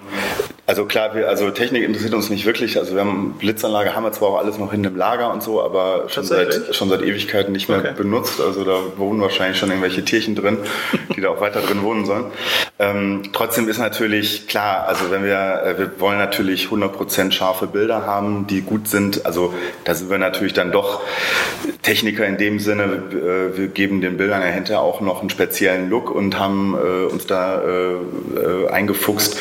[0.68, 2.76] also klar, wir, also Technik interessiert uns nicht wirklich.
[2.76, 5.62] Also wir haben Blitzanlage, haben wir zwar auch alles noch in dem Lager und so,
[5.62, 7.94] aber schon seit, schon seit Ewigkeiten nicht mehr okay.
[7.96, 8.38] benutzt.
[8.38, 10.58] Also da wohnen wahrscheinlich schon irgendwelche Tierchen drin,
[11.16, 12.26] die da auch weiter drin wohnen sollen.
[12.78, 18.04] Ähm, trotzdem ist natürlich klar, also wenn wir, äh, wir wollen natürlich 100% scharfe Bilder
[18.04, 19.24] haben, die gut sind.
[19.24, 19.54] Also
[19.84, 21.00] da sind wir natürlich dann doch
[21.80, 26.10] Techniker in dem Sinne, äh, wir geben den Bildern dahinter auch noch einen speziellen Look
[26.10, 29.40] und haben äh, uns da äh eingefuchst.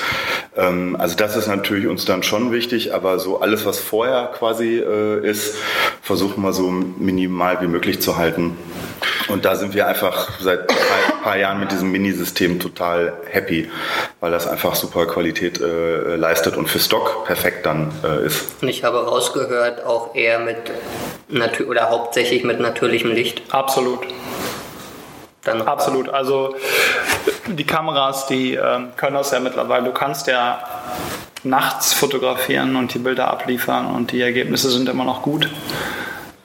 [0.58, 4.78] Ähm, also das ist natürlich uns dann schon wichtig, aber so alles, was vorher quasi
[4.78, 5.56] äh, ist,
[6.02, 8.58] versuchen wir so minimal wie möglich zu halten.
[9.28, 13.70] Und da sind wir einfach seit ein paar Jahren mit diesem Mini-System total happy,
[14.20, 18.62] weil das einfach super Qualität äh, leistet und für Stock perfekt dann äh, ist.
[18.62, 20.58] Und ich habe rausgehört, auch eher mit
[21.68, 23.42] oder hauptsächlich mit natürlichem Licht.
[23.50, 24.00] Absolut.
[25.44, 26.10] Dann Absolut.
[26.10, 26.56] Also
[27.48, 29.86] die Kameras, die äh, können das ja mittlerweile.
[29.86, 30.60] Du kannst ja
[31.44, 35.50] nachts fotografieren und die Bilder abliefern und die Ergebnisse sind immer noch gut.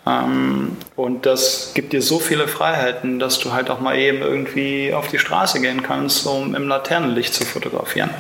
[0.05, 4.93] Ähm, und das gibt dir so viele Freiheiten, dass du halt auch mal eben irgendwie
[4.93, 8.11] auf die Straße gehen kannst, um im Laternenlicht zu fotografieren.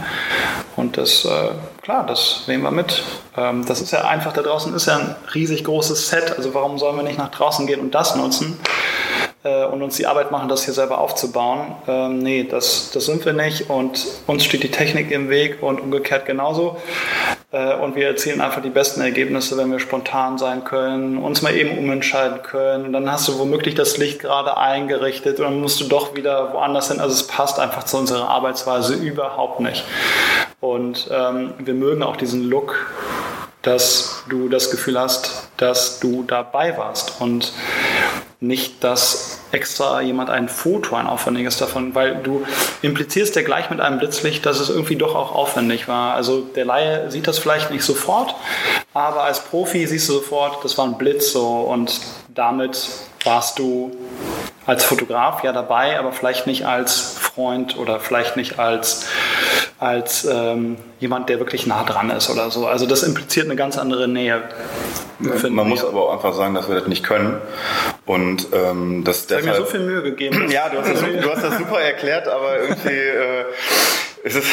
[0.76, 1.50] Und das, äh,
[1.82, 3.02] klar, das nehmen wir mit.
[3.36, 6.34] Ähm, das ist ja einfach, da draußen ist ja ein riesig großes Set.
[6.36, 8.58] Also warum sollen wir nicht nach draußen gehen und das nutzen?
[9.44, 11.74] Äh, und uns die Arbeit machen, das hier selber aufzubauen.
[11.88, 15.80] Ähm, nee, das, das sind wir nicht und uns steht die Technik im Weg und
[15.80, 16.76] umgekehrt genauso.
[17.50, 21.56] Äh, und wir erzielen einfach die besten Ergebnisse, wenn wir spontan sein können, uns mal
[21.56, 22.92] eben umentscheiden können.
[22.92, 26.92] Dann hast du womöglich das Licht gerade eingerichtet und dann musst du doch wieder woanders
[26.92, 27.00] hin.
[27.00, 29.84] Also es passt einfach zu unserer Arbeitsweise überhaupt nicht.
[30.60, 32.86] Und ähm, wir mögen auch diesen Look,
[33.62, 37.20] dass du das Gefühl hast, dass du dabei warst.
[37.20, 37.52] Und
[38.42, 42.44] nicht, dass extra jemand ein Foto, ein aufwendiges davon, weil du
[42.82, 46.14] implizierst ja gleich mit einem Blitzlicht, dass es irgendwie doch auch aufwendig war.
[46.14, 48.34] Also der Laie sieht das vielleicht nicht sofort,
[48.94, 52.00] aber als Profi siehst du sofort, das war ein Blitz so und
[52.34, 52.88] damit
[53.24, 53.92] warst du
[54.66, 59.06] als Fotograf ja dabei, aber vielleicht nicht als Freund oder vielleicht nicht als,
[59.78, 62.66] als ähm, jemand, der wirklich nah dran ist oder so.
[62.66, 64.42] Also das impliziert eine ganz andere Nähe.
[65.18, 67.40] Man muss aber auch einfach sagen, dass wir das nicht können.
[68.06, 69.46] Und ähm, das deshalb...
[69.46, 70.50] Mir so viel Mühe gegeben.
[70.50, 73.44] ja, du hast, das, du hast das super erklärt, aber irgendwie äh,
[74.22, 74.44] ist es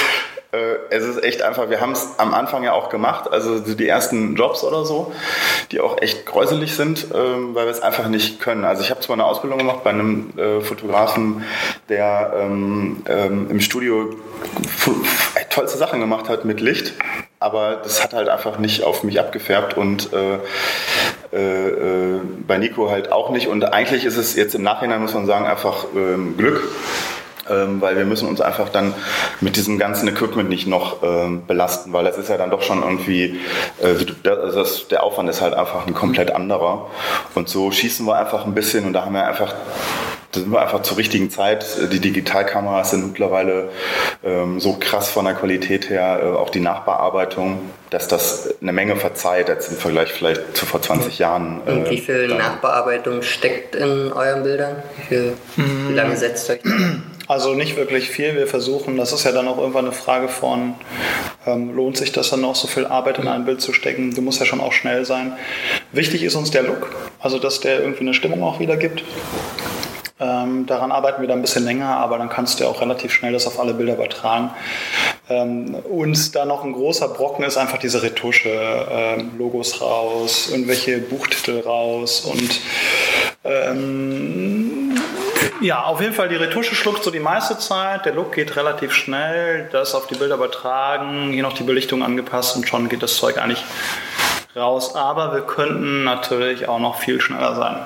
[0.52, 4.36] es ist echt einfach, wir haben es am Anfang ja auch gemacht, also die ersten
[4.36, 5.14] Jobs oder so,
[5.72, 8.66] die auch echt gräuselig sind, ähm, weil wir es einfach nicht können.
[8.66, 11.44] Also ich habe zwar eine Ausbildung gemacht bei einem äh, Fotografen,
[11.88, 14.16] der ähm, ähm, im Studio
[15.52, 16.94] tollste Sachen gemacht hat mit Licht,
[17.40, 20.40] aber das hat halt einfach nicht auf mich abgefärbt und äh,
[21.32, 23.48] äh, äh, bei Nico halt auch nicht.
[23.48, 26.64] Und eigentlich ist es jetzt im Nachhinein, muss man sagen, einfach ähm, Glück
[27.50, 28.94] ähm, weil wir müssen uns einfach dann
[29.42, 32.82] mit diesem ganzen Equipment nicht noch ähm, belasten, weil es ist ja dann doch schon
[32.82, 33.40] irgendwie,
[33.82, 36.88] äh, also das, der Aufwand ist halt einfach ein komplett anderer.
[37.36, 39.54] Und so schießen wir einfach ein bisschen und da haben wir einfach
[40.32, 41.66] da sind wir einfach zur richtigen Zeit.
[41.92, 43.70] Die Digitalkameras sind mittlerweile
[44.24, 48.96] ähm, so krass von der Qualität her, äh, auch die Nachbearbeitung, dass das eine Menge
[48.96, 51.62] verzeiht, jetzt im Vergleich vielleicht zu vor 20 Jahren.
[51.66, 54.76] Äh, Und wie viel Nachbearbeitung steckt in euren Bildern?
[54.98, 56.74] Wie, viel, wie lange setzt euch das?
[57.30, 58.36] Also nicht wirklich viel.
[58.36, 60.74] Wir versuchen, das ist ja dann auch irgendwann eine Frage von,
[61.46, 64.16] ähm, lohnt sich das dann noch so viel Arbeit in ein Bild zu stecken?
[64.16, 65.34] Du musst ja schon auch schnell sein.
[65.92, 66.90] Wichtig ist uns der Look,
[67.20, 69.04] also dass der irgendwie eine Stimmung auch wieder gibt.
[70.20, 73.14] Ähm, daran arbeiten wir dann ein bisschen länger, aber dann kannst du ja auch relativ
[73.14, 74.50] schnell das auf alle Bilder übertragen.
[75.30, 80.98] Ähm, und da noch ein großer Brocken ist einfach diese Retusche, ähm, Logos raus, irgendwelche
[80.98, 82.60] Buchtitel raus und
[83.44, 84.69] ähm,
[85.62, 88.06] ja, auf jeden Fall, die Retusche schluckt so die meiste Zeit.
[88.06, 89.70] Der Look geht relativ schnell.
[89.72, 93.38] Das auf die Bilder übertragen, hier noch die Belichtung angepasst und schon geht das Zeug
[93.38, 93.64] eigentlich
[94.56, 94.96] raus.
[94.96, 97.86] Aber wir könnten natürlich auch noch viel schneller sein.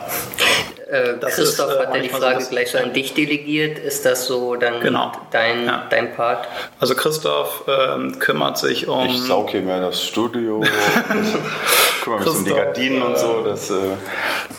[0.93, 3.79] Äh, Christoph ist, äh, hat ja die Frage so gleich so an dich delegiert.
[3.79, 5.11] Ist das so dann genau.
[5.31, 5.87] dein, ja.
[5.89, 6.47] dein Part?
[6.79, 9.07] Also Christoph ähm, kümmert sich um...
[9.07, 10.61] Ich saug hier mehr das Studio.
[12.03, 13.43] kümmere mich um die Gardinen und so.
[13.43, 13.73] Das, äh,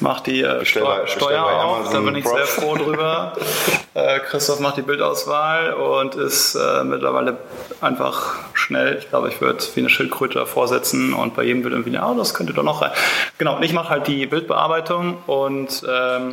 [0.00, 2.36] macht die äh, Steu Steuer auf, da bin ich Prof.
[2.36, 3.32] sehr froh drüber.
[3.94, 7.36] äh, Christoph macht die Bildauswahl und ist äh, mittlerweile
[7.80, 8.96] einfach schnell.
[8.98, 12.08] Ich glaube, ich würde wie eine Schildkröte davor setzen und bei jedem Bild irgendwie, ja,
[12.08, 12.90] oh, das könnte doch noch rein.
[13.38, 16.23] Genau, und ich mache halt die Bildbearbeitung und ähm,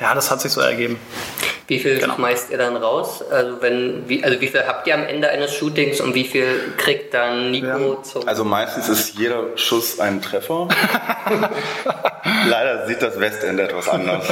[0.00, 0.98] ja, das hat sich so ergeben.
[1.68, 2.14] Wie viel genau.
[2.14, 3.22] schmeißt ihr dann raus?
[3.30, 6.72] Also, wenn, wie, also wie viel habt ihr am Ende eines Shootings und wie viel
[6.78, 8.02] kriegt dann Nico ja.
[8.02, 8.26] zum...
[8.26, 10.68] Also meistens ist jeder Schuss ein Treffer.
[12.48, 14.24] Leider sieht das Westend etwas anders.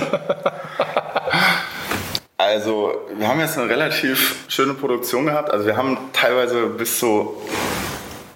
[2.39, 5.51] Also, wir haben jetzt eine relativ schöne Produktion gehabt.
[5.51, 7.35] Also, wir haben teilweise bis zu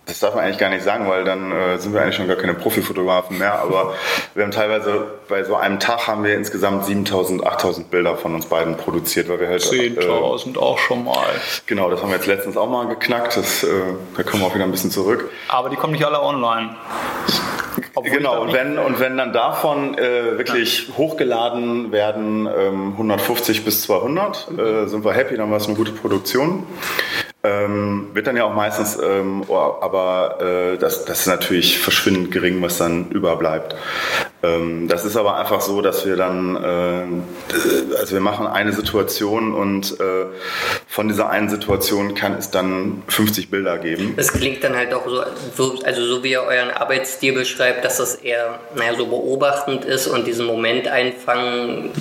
[0.07, 2.37] das darf man eigentlich gar nicht sagen, weil dann äh, sind wir eigentlich schon gar
[2.37, 3.61] keine Profifotografen mehr.
[3.61, 3.95] Aber
[4.35, 8.47] wir haben teilweise bei so einem Tag haben wir insgesamt 7000, 8000 Bilder von uns
[8.47, 11.29] beiden produziert, weil wir halt 10.000 äh, auch schon mal.
[11.67, 13.37] Genau, das haben wir jetzt letztens auch mal geknackt.
[13.37, 13.69] Das, äh,
[14.17, 15.31] da kommen wir auch wieder ein bisschen zurück.
[15.49, 16.77] Aber die kommen nicht alle online.
[17.95, 20.97] Obwohl genau, und wenn, und wenn dann davon äh, wirklich ja.
[20.97, 25.93] hochgeladen werden, ähm, 150 bis 200, äh, sind wir happy, dann war es eine gute
[25.93, 26.65] Produktion.
[27.43, 32.33] Ähm, wird dann ja auch meistens, ähm, oh, aber äh, das, das ist natürlich verschwindend
[32.33, 33.75] gering, was dann überbleibt.
[34.43, 39.55] Ähm, das ist aber einfach so, dass wir dann, äh, also wir machen eine Situation
[39.55, 40.27] und äh,
[40.91, 44.15] von dieser einen Situation kann es dann 50 Bilder geben.
[44.17, 45.23] Das klingt dann halt auch so,
[45.55, 50.09] so also so wie ihr euren Arbeitsstil beschreibt, dass das eher, naja, so beobachtend ist
[50.09, 51.93] und diesen Moment einfangen.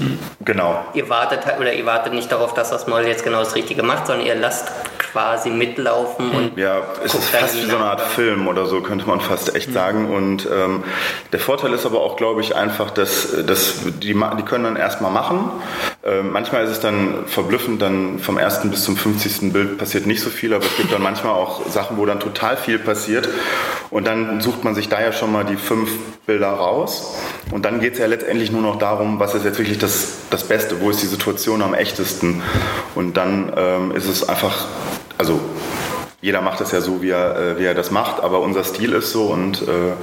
[0.43, 0.84] Genau.
[0.95, 3.84] Ihr wartet halt, oder ihr wartet nicht darauf, dass das Model jetzt genau das Richtige
[3.84, 4.71] macht, sondern ihr lasst
[5.12, 9.08] quasi mitlaufen und ja, es ist fast wie so eine Art Film oder so könnte
[9.08, 9.74] man fast echt mhm.
[9.74, 10.84] sagen und ähm,
[11.32, 15.12] der Vorteil ist aber auch glaube ich einfach, dass, dass die, die können dann erstmal
[15.12, 15.52] machen.
[16.04, 19.52] Ähm, manchmal ist es dann verblüffend, dann vom ersten bis zum 50.
[19.52, 22.58] Bild passiert nicht so viel, aber es gibt dann manchmal auch Sachen, wo dann total
[22.58, 23.28] viel passiert
[23.89, 25.89] und dann sucht man sich da ja schon mal die fünf
[26.26, 27.15] Bilder raus
[27.52, 30.43] und dann geht es ja letztendlich nur noch darum, was ist jetzt wirklich das, das
[30.43, 32.41] Beste, wo ist die Situation am echtesten
[32.95, 34.67] und dann ähm, ist es einfach
[35.19, 35.39] also
[36.21, 38.93] jeder macht es ja so, wie er, äh, wie er das macht, aber unser Stil
[38.93, 39.93] ist so und äh,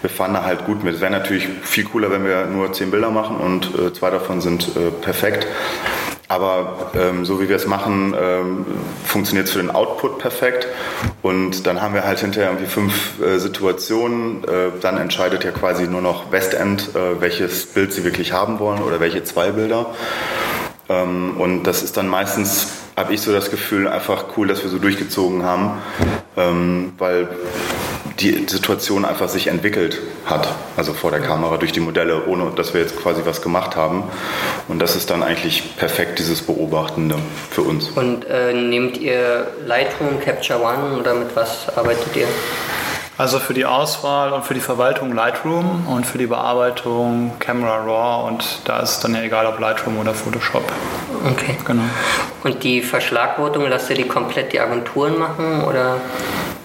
[0.00, 0.94] wir fahren da halt gut mit.
[0.94, 4.40] Es wäre natürlich viel cooler, wenn wir nur zehn Bilder machen und äh, zwei davon
[4.40, 5.46] sind äh, perfekt.
[6.28, 8.64] Aber ähm, so wie wir es machen, ähm,
[9.04, 10.68] funktioniert es für den Output perfekt.
[11.22, 14.44] Und dann haben wir halt hinterher irgendwie fünf äh, Situationen.
[14.44, 18.80] Äh, dann entscheidet ja quasi nur noch Westend, äh, welches Bild sie wirklich haben wollen
[18.80, 19.86] oder welche zwei Bilder.
[20.90, 24.68] Ähm, und das ist dann meistens habe ich so das Gefühl, einfach cool, dass wir
[24.68, 25.78] so durchgezogen haben,
[26.36, 27.28] ähm, weil
[28.18, 32.74] die Situation einfach sich entwickelt hat, also vor der Kamera durch die Modelle, ohne dass
[32.74, 34.04] wir jetzt quasi was gemacht haben.
[34.68, 37.16] Und das ist dann eigentlich perfekt, dieses Beobachtende
[37.50, 37.88] für uns.
[37.88, 42.26] Und äh, nehmt ihr Lightroom, Capture One oder mit was arbeitet ihr?
[43.20, 48.26] Also für die Auswahl und für die Verwaltung Lightroom und für die Bearbeitung Camera Raw
[48.26, 50.64] und da ist es dann ja egal, ob Lightroom oder Photoshop.
[51.30, 51.58] Okay.
[51.66, 51.82] Genau.
[52.44, 55.96] Und die Verschlagwortung, lasst ihr die komplett die Agenturen machen oder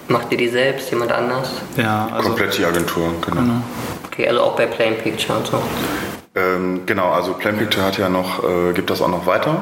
[0.08, 1.50] macht ihr die selbst, jemand anders?
[1.76, 3.42] Ja, also komplett die Agenturen, genau.
[3.42, 3.62] genau.
[4.06, 5.62] Okay, also auch bei Plain Picture und so.
[6.34, 9.58] Ähm, genau, also Plain Picture hat ja noch, äh, gibt das auch noch weiter.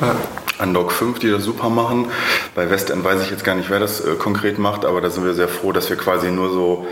[0.00, 0.14] Ja.
[0.58, 2.10] Unlock 5, die das super machen.
[2.54, 5.24] Bei Westend weiß ich jetzt gar nicht, wer das äh, konkret macht, aber da sind
[5.24, 6.86] wir sehr froh, dass wir quasi nur so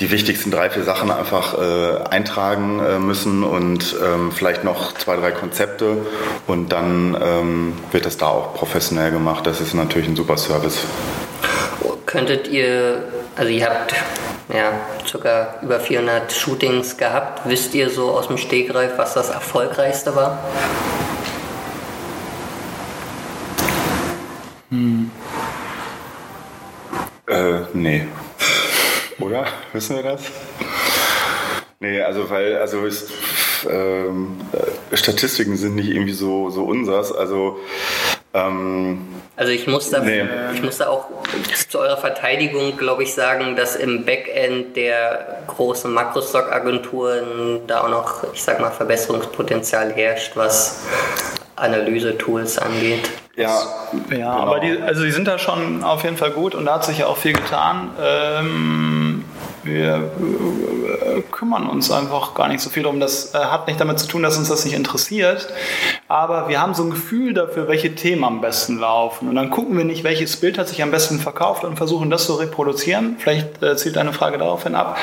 [0.00, 5.16] die wichtigsten drei, vier Sachen einfach äh, eintragen äh, müssen und ähm, vielleicht noch zwei,
[5.16, 5.98] drei Konzepte
[6.46, 9.46] und dann ähm, wird das da auch professionell gemacht.
[9.46, 10.80] Das ist natürlich ein super Service.
[12.06, 13.04] Könntet ihr,
[13.36, 13.94] also ihr habt
[14.52, 14.72] ja,
[15.06, 17.42] circa über 400 Shootings gehabt.
[17.44, 20.38] Wisst ihr so aus dem Stegreif, was das erfolgreichste war?
[24.72, 25.10] Hm.
[27.28, 28.06] Äh, nee.
[29.18, 29.44] Oder?
[29.74, 30.22] Wissen wir das?
[31.78, 33.10] Nee, also weil, also ist,
[33.68, 34.40] ähm,
[34.90, 37.12] äh, Statistiken sind nicht irgendwie so, so unsers.
[37.12, 37.60] Also
[38.32, 40.24] ähm, also ich muss, da, nee.
[40.54, 41.08] ich muss da auch
[41.68, 48.32] zu eurer Verteidigung, glaube ich, sagen, dass im Backend der großen Makrostock-Agenturen da auch noch,
[48.32, 50.80] ich sag mal, Verbesserungspotenzial herrscht, was
[51.56, 53.10] Analyse-Tools angeht.
[53.36, 53.48] Ja,
[54.10, 54.28] ja genau.
[54.28, 56.98] aber die, also die sind da schon auf jeden Fall gut und da hat sich
[56.98, 57.90] ja auch viel getan.
[58.00, 59.24] Ähm,
[59.64, 60.10] wir
[61.16, 63.00] äh, kümmern uns einfach gar nicht so viel darum.
[63.00, 65.48] Das äh, hat nicht damit zu tun, dass uns das nicht interessiert,
[66.08, 69.28] aber wir haben so ein Gefühl dafür, welche Themen am besten laufen.
[69.28, 72.26] Und dann gucken wir nicht, welches Bild hat sich am besten verkauft und versuchen das
[72.26, 73.16] zu reproduzieren.
[73.18, 74.98] Vielleicht äh, zielt deine Frage daraufhin ab,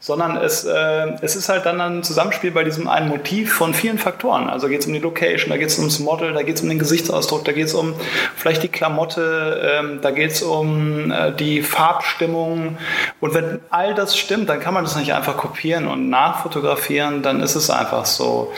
[0.00, 3.98] sondern es, äh, es ist halt dann ein Zusammenspiel bei diesem einen Motiv von vielen
[3.98, 4.48] Faktoren.
[4.48, 6.68] Also geht es um die Location, da geht es ums Model, da geht es um
[6.68, 7.94] den Gesichtsausdruck, da geht es um
[8.36, 12.78] vielleicht die Klamotte, ähm, da geht es um äh, die Farbstimmung.
[13.20, 17.40] Und wenn all das stimmt, dann kann man das nicht einfach kopieren und nachfotografieren, dann
[17.40, 18.52] ist es einfach so.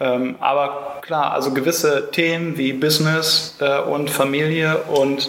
[0.00, 5.28] Ähm, aber klar, also gewisse Themen wie Business äh, und Familie und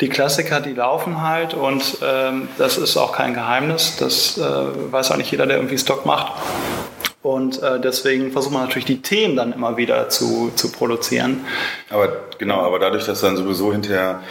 [0.00, 3.96] die Klassiker, die laufen halt und ähm, das ist auch kein Geheimnis.
[3.96, 6.32] Das äh, weiß auch nicht jeder, der irgendwie Stock macht.
[7.28, 11.44] Und äh, deswegen versucht man natürlich die Themen dann immer wieder zu, zu produzieren.
[11.90, 12.08] Aber
[12.38, 14.22] genau, aber dadurch, dass dann sowieso hinterher,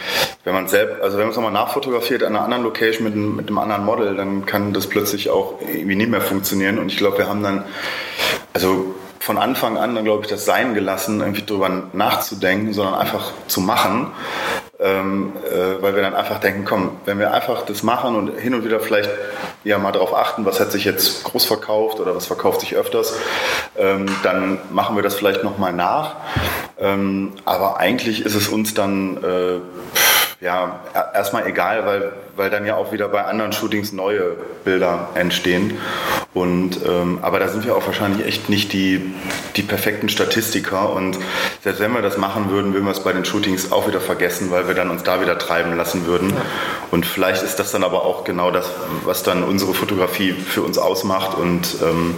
[0.42, 3.36] wenn man selbst, also wenn man es nochmal nachfotografiert an einer anderen Location mit, einem,
[3.36, 6.80] mit einem anderen Model, dann kann das plötzlich auch irgendwie nicht mehr funktionieren.
[6.80, 7.62] Und ich glaube, wir haben dann,
[8.52, 13.30] also von Anfang an dann, glaube ich, das Sein gelassen, irgendwie drüber nachzudenken, sondern einfach
[13.46, 14.08] zu machen.
[14.80, 18.54] Ähm, äh, weil wir dann einfach denken, komm, wenn wir einfach das machen und hin
[18.54, 19.10] und wieder vielleicht
[19.64, 23.14] ja mal darauf achten, was hat sich jetzt groß verkauft oder was verkauft sich öfters,
[23.76, 26.14] ähm, dann machen wir das vielleicht nochmal nach.
[26.78, 30.78] Ähm, aber eigentlich ist es uns dann äh, ja
[31.12, 35.76] erstmal egal, weil weil dann ja auch wieder bei anderen Shootings neue Bilder entstehen.
[36.34, 39.12] Und, ähm, aber da sind wir auch wahrscheinlich echt nicht die,
[39.56, 40.92] die perfekten Statistiker.
[40.92, 41.18] Und
[41.64, 44.50] selbst wenn wir das machen würden, würden wir es bei den Shootings auch wieder vergessen,
[44.52, 46.32] weil wir dann uns da wieder treiben lassen würden.
[46.92, 48.70] Und vielleicht ist das dann aber auch genau das,
[49.04, 51.36] was dann unsere Fotografie für uns ausmacht.
[51.36, 52.14] Und ähm,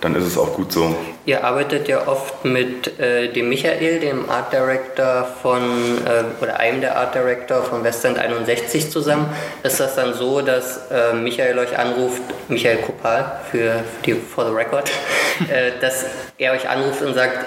[0.00, 0.96] dann ist es auch gut so.
[1.26, 5.62] Ihr arbeitet ja oft mit äh, dem Michael, dem Art Director von,
[6.04, 9.30] äh, oder einem der Art Director von Westend 61 zusammen
[9.62, 14.52] ist das dann so, dass äh, Michael euch anruft, Michael Kopal für, die For the
[14.52, 14.90] Record,
[15.50, 16.06] äh, dass
[16.38, 17.44] er euch anruft und sagt,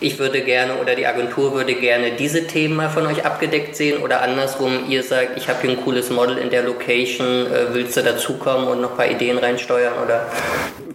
[0.00, 4.02] ich würde gerne oder die Agentur würde gerne diese Themen mal von euch abgedeckt sehen
[4.02, 7.96] oder andersrum, ihr sagt, ich habe hier ein cooles Model in der Location, äh, willst
[7.96, 10.26] du dazukommen und noch ein paar Ideen reinsteuern oder?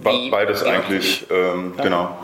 [0.04, 1.84] Wie, Beides eigentlich, ähm, ja.
[1.84, 2.18] genau.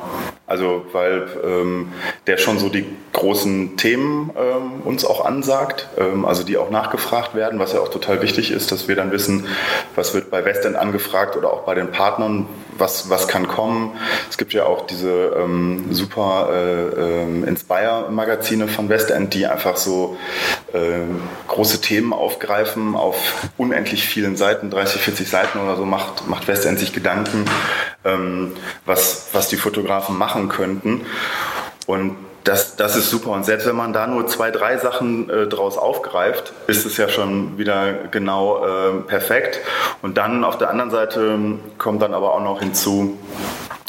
[0.47, 1.89] Also weil ähm,
[2.25, 7.35] der schon so die großen Themen ähm, uns auch ansagt, ähm, also die auch nachgefragt
[7.35, 9.45] werden, was ja auch total wichtig ist, dass wir dann wissen,
[9.95, 13.91] was wird bei Westend angefragt oder auch bei den Partnern, was, was kann kommen.
[14.29, 20.15] Es gibt ja auch diese ähm, super äh, äh, Inspire-Magazine von Westend, die einfach so
[20.71, 20.99] äh,
[21.49, 26.79] große Themen aufgreifen auf unendlich vielen Seiten, 30, 40 Seiten oder so macht, macht Westend
[26.79, 27.43] sich Gedanken,
[28.08, 28.53] ähm,
[28.86, 31.05] was, was die Fotografen machen könnten.
[31.86, 32.16] Und
[32.47, 33.32] das, das ist super.
[33.32, 37.10] Und selbst wenn man da nur zwei, drei Sachen äh, draus aufgreift, ist es ja
[37.10, 39.60] schon wieder genau äh, perfekt.
[40.01, 41.38] Und dann auf der anderen Seite
[41.78, 43.18] kommt dann aber auch noch hinzu,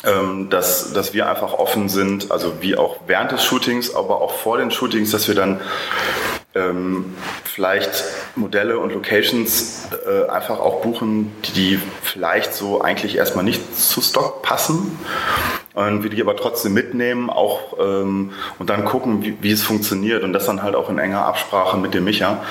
[0.04, 4.32] ähm, dass, dass wir einfach offen sind, also wie auch während des Shootings, aber auch
[4.32, 5.60] vor den Shootings, dass wir dann
[6.54, 8.04] ähm, vielleicht
[8.36, 14.00] Modelle und Locations äh, einfach auch buchen, die, die vielleicht so eigentlich erstmal nicht zu
[14.00, 14.98] Stock passen
[15.86, 20.24] und wir die aber trotzdem mitnehmen auch ähm, und dann gucken, wie, wie, es funktioniert
[20.24, 22.42] und das dann halt auch in enger Absprache mit dem Micha,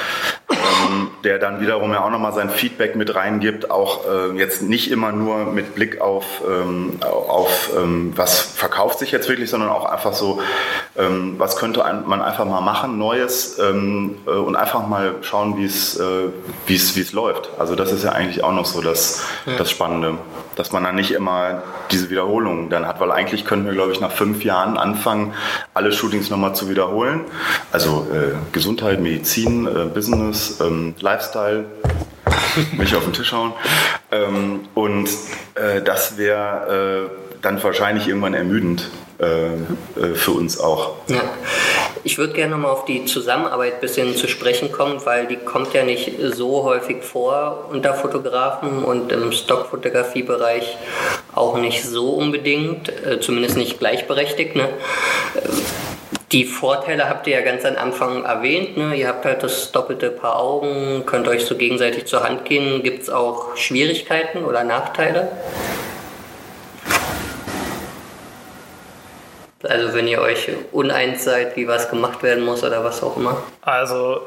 [0.49, 4.91] ähm, der dann wiederum ja auch nochmal sein Feedback mit reingibt, auch äh, jetzt nicht
[4.91, 9.85] immer nur mit Blick auf, ähm, auf ähm, was verkauft sich jetzt wirklich, sondern auch
[9.85, 10.39] einfach so,
[10.97, 15.65] ähm, was könnte man einfach mal machen, Neues ähm, äh, und einfach mal schauen, wie
[15.65, 16.29] es, äh,
[16.65, 17.49] wie es, wie es läuft.
[17.59, 19.23] Also das ist ja eigentlich auch noch so das,
[19.57, 20.17] das Spannende,
[20.55, 21.61] dass man dann nicht immer
[21.91, 25.33] diese Wiederholungen dann hat, weil eigentlich könnten wir, glaube ich, nach fünf Jahren anfangen,
[25.73, 27.21] alle Shootings nochmal zu wiederholen.
[27.71, 31.65] Also äh, Gesundheit, Medizin, äh, Business, ähm, Lifestyle,
[32.77, 33.53] mich auf den Tisch hauen.
[34.11, 35.09] Ähm, und
[35.55, 38.89] äh, das wäre äh, dann wahrscheinlich irgendwann ermüdend
[39.19, 40.93] äh, äh, für uns auch.
[41.07, 41.23] Ja.
[42.03, 45.73] Ich würde gerne nochmal auf die Zusammenarbeit ein bisschen zu sprechen kommen, weil die kommt
[45.73, 50.77] ja nicht so häufig vor unter Fotografen und im Stockfotografiebereich
[51.33, 54.55] auch nicht so unbedingt, äh, zumindest nicht gleichberechtigt.
[54.55, 54.69] Ne?
[56.31, 58.77] Die Vorteile habt ihr ja ganz am Anfang erwähnt.
[58.77, 58.95] Ne?
[58.95, 62.83] Ihr habt halt das doppelte Paar Augen, könnt euch so gegenseitig zur Hand gehen.
[62.83, 65.29] Gibt es auch Schwierigkeiten oder Nachteile?
[69.69, 73.41] Also wenn ihr euch uneins seid, wie was gemacht werden muss oder was auch immer?
[73.61, 74.21] Also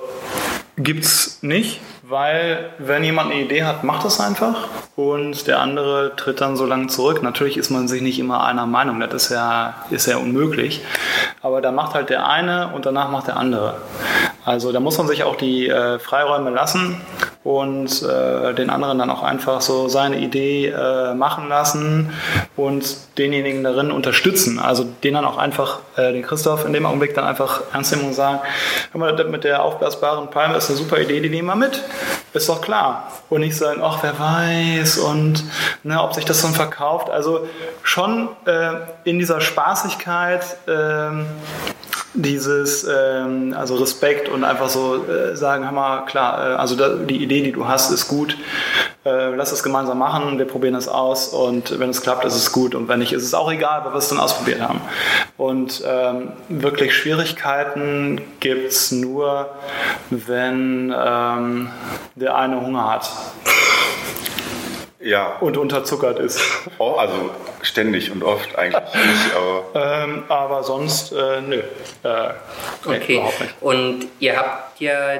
[0.76, 1.80] gibt's nicht,
[2.10, 6.66] weil wenn jemand eine Idee hat, macht es einfach und der andere tritt dann so
[6.66, 7.22] lange zurück.
[7.22, 10.82] Natürlich ist man sich nicht immer einer Meinung, das ist ja, ist ja unmöglich.
[11.40, 13.76] Aber da macht halt der eine und danach macht der andere.
[14.44, 17.00] Also da muss man sich auch die äh, Freiräume lassen
[17.42, 22.12] und äh, den anderen dann auch einfach so seine Idee äh, machen lassen
[22.56, 24.58] und denjenigen darin unterstützen.
[24.58, 28.08] Also den dann auch einfach, äh, den Christoph in dem Augenblick dann einfach ernst nehmen
[28.08, 28.40] und sagen,
[28.92, 31.82] hör mal, mit der aufblasbaren Palme ist eine super Idee, die nehmen wir mit.
[32.32, 33.10] Ist doch klar.
[33.28, 35.44] Und nicht sagen, ach, wer weiß und
[35.82, 37.10] ne, ob sich das dann verkauft.
[37.10, 37.48] Also
[37.82, 38.74] schon äh,
[39.04, 41.26] in dieser Spaßigkeit ähm,
[42.14, 46.96] dieses ähm, also Respekt und einfach so äh, sagen, hör mal, klar, äh, also da,
[46.96, 48.36] die Idee, die du hast, ist gut.
[49.04, 52.52] Äh, lass es gemeinsam machen, wir probieren es aus und wenn es klappt, ist es
[52.52, 54.80] gut und wenn nicht, ist es auch egal, weil wir es dann ausprobiert haben.
[55.38, 59.48] Und ähm, wirklich Schwierigkeiten gibt es nur,
[60.10, 61.70] wenn ähm,
[62.16, 63.10] der eine Hunger hat
[65.00, 65.36] ja.
[65.40, 66.40] und unterzuckert ist.
[66.78, 67.30] Oh, also
[67.60, 69.36] ständig und oft eigentlich nicht.
[69.36, 71.56] Aber, ähm, aber sonst, äh, nö.
[71.56, 71.62] Äh,
[72.86, 73.22] nee, okay.
[73.60, 75.18] Und ihr habt ja,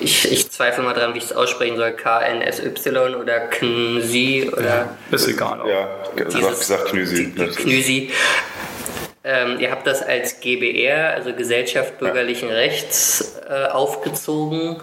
[0.00, 4.96] ich, ich zweifle mal dran, wie ich es aussprechen soll, KNSY oder KNSI oder.
[5.10, 5.60] Ist egal.
[5.66, 7.30] Ja, du hast gesagt Knüsi.
[7.30, 8.10] Knüsi.
[9.24, 12.56] Ähm, ihr habt das als GBR, also Gesellschaft bürgerlichen ja.
[12.56, 14.82] Rechts, äh, aufgezogen.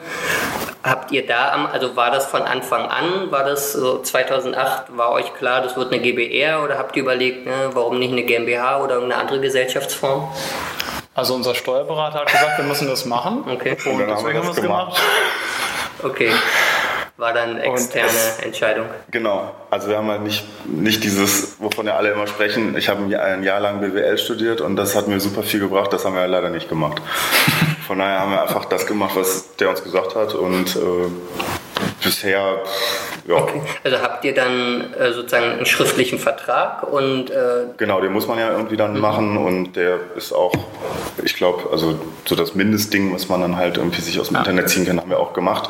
[0.81, 5.11] Habt ihr da, am, also war das von Anfang an, war das so 2008, war
[5.11, 8.81] euch klar, das wird eine GBR oder habt ihr überlegt, ne, warum nicht eine GmbH
[8.81, 10.31] oder irgendeine andere Gesellschaftsform?
[11.13, 13.43] Also unser Steuerberater hat gesagt, wir müssen das machen.
[13.45, 13.75] Okay.
[13.85, 14.95] Und, Und deswegen haben wir es gemacht.
[14.95, 15.01] gemacht.
[16.01, 16.31] Okay
[17.19, 18.87] war dann externe es, Entscheidung.
[19.11, 19.53] Genau.
[19.69, 22.77] Also wir haben halt nicht, nicht dieses, wovon ja alle immer sprechen.
[22.77, 25.91] Ich habe ein Jahr lang BWL studiert und das hat mir super viel gebracht.
[25.91, 27.01] Das haben wir ja leider nicht gemacht.
[27.87, 31.09] Von daher haben wir einfach das gemacht, was der uns gesagt hat und äh,
[32.03, 32.61] bisher
[33.27, 33.35] ja.
[33.35, 33.61] Okay.
[33.83, 38.39] Also habt ihr dann äh, sozusagen einen schriftlichen Vertrag und äh genau, den muss man
[38.39, 39.01] ja irgendwie dann mhm.
[39.01, 40.53] machen und der ist auch,
[41.23, 44.39] ich glaube, also so das Mindestding, was man dann halt irgendwie sich aus dem ja.
[44.41, 45.69] Internet ziehen kann, haben wir auch gemacht.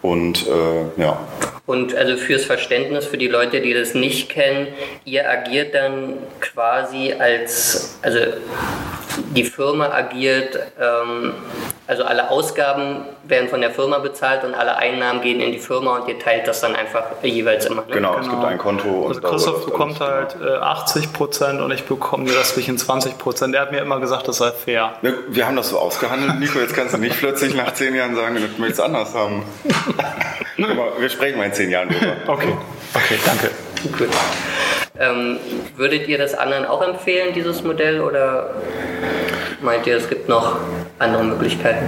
[0.00, 1.20] Und äh, ja.
[1.66, 4.68] Und also fürs Verständnis für die Leute, die das nicht kennen,
[5.04, 8.20] ihr agiert dann quasi als, also
[9.34, 11.34] die Firma agiert, ähm,
[11.88, 15.96] also alle Ausgaben werden von der Firma bezahlt und alle Einnahmen gehen in die Firma
[15.96, 17.80] und ihr teilt das dann einfach jeweils immer.
[17.80, 17.94] Ne?
[17.94, 18.88] Genau, genau, es gibt ein Konto.
[18.88, 23.54] Und also Christoph bekommt halt äh, 80 Prozent und ich bekomme die restlichen 20 Prozent.
[23.54, 24.92] Er hat mir immer gesagt, das sei fair.
[25.00, 26.58] Wir, wir haben das so ausgehandelt, Nico.
[26.58, 29.42] Jetzt kannst du nicht plötzlich nach zehn Jahren sagen, du möchtest anders haben.
[30.58, 32.16] wir sprechen mal in zehn Jahren drüber.
[32.26, 32.54] Okay,
[32.92, 33.50] okay, danke.
[33.96, 34.10] Gut.
[35.00, 35.38] Ähm,
[35.76, 38.50] würdet ihr das anderen auch empfehlen, dieses Modell, oder
[39.62, 40.60] meint ihr, es gibt noch
[40.98, 41.86] andere Möglichkeiten?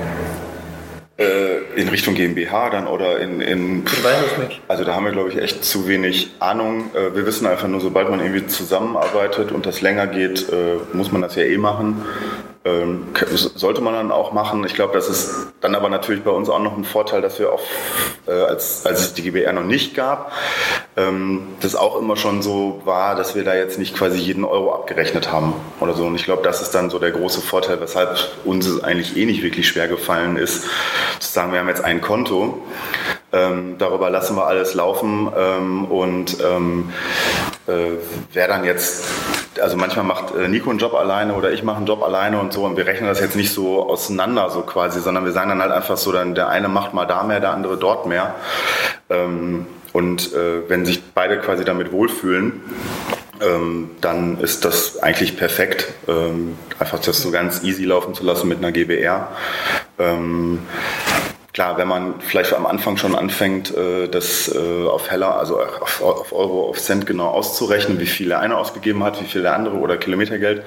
[1.21, 4.61] Äh, in Richtung GmbH dann oder in, in ich weiß es nicht.
[4.69, 6.91] Also da haben wir, glaube ich, echt zu wenig Ahnung.
[6.95, 11.13] Äh, wir wissen einfach nur, sobald man irgendwie zusammenarbeitet und das länger geht, äh, muss
[11.13, 12.07] man das ja eh machen.
[12.71, 13.07] Ähm,
[13.55, 14.65] sollte man dann auch machen.
[14.65, 17.53] Ich glaube, das ist dann aber natürlich bei uns auch noch ein Vorteil, dass wir
[17.53, 17.61] auch,
[18.27, 20.33] äh, als, als es die GBR noch nicht gab,
[20.97, 24.75] ähm, das auch immer schon so war, dass wir da jetzt nicht quasi jeden Euro
[24.75, 26.05] abgerechnet haben oder so.
[26.05, 29.27] Und ich glaube, das ist dann so der große Vorteil, weshalb uns es eigentlich eh
[29.27, 30.65] nicht wirklich schwer gefallen ist,
[31.19, 32.63] zu sagen, wir haben jetzt ein Konto,
[33.33, 36.93] ähm, darüber lassen wir alles laufen ähm, und ähm,
[37.67, 37.99] äh,
[38.33, 39.05] wer dann jetzt
[39.61, 42.53] also manchmal macht äh, Nico einen Job alleine oder ich mache einen Job alleine und
[42.53, 45.61] so und wir rechnen das jetzt nicht so auseinander so quasi, sondern wir sagen dann
[45.61, 48.35] halt einfach so, dann der eine macht mal da mehr, der andere dort mehr.
[49.09, 52.63] Ähm, und äh, wenn sich beide quasi damit wohlfühlen,
[53.41, 58.49] ähm, dann ist das eigentlich perfekt, ähm, einfach das so ganz easy laufen zu lassen
[58.49, 59.29] mit einer GBR.
[59.99, 60.61] Ähm,
[61.53, 66.33] Klar, wenn man vielleicht am Anfang schon anfängt, äh, das äh, auf Heller, also auf,
[66.33, 69.77] Euro, auf Cent genau auszurechnen, wie viel der eine ausgegeben hat, wie viel der andere
[69.77, 70.63] oder Kilometergeld,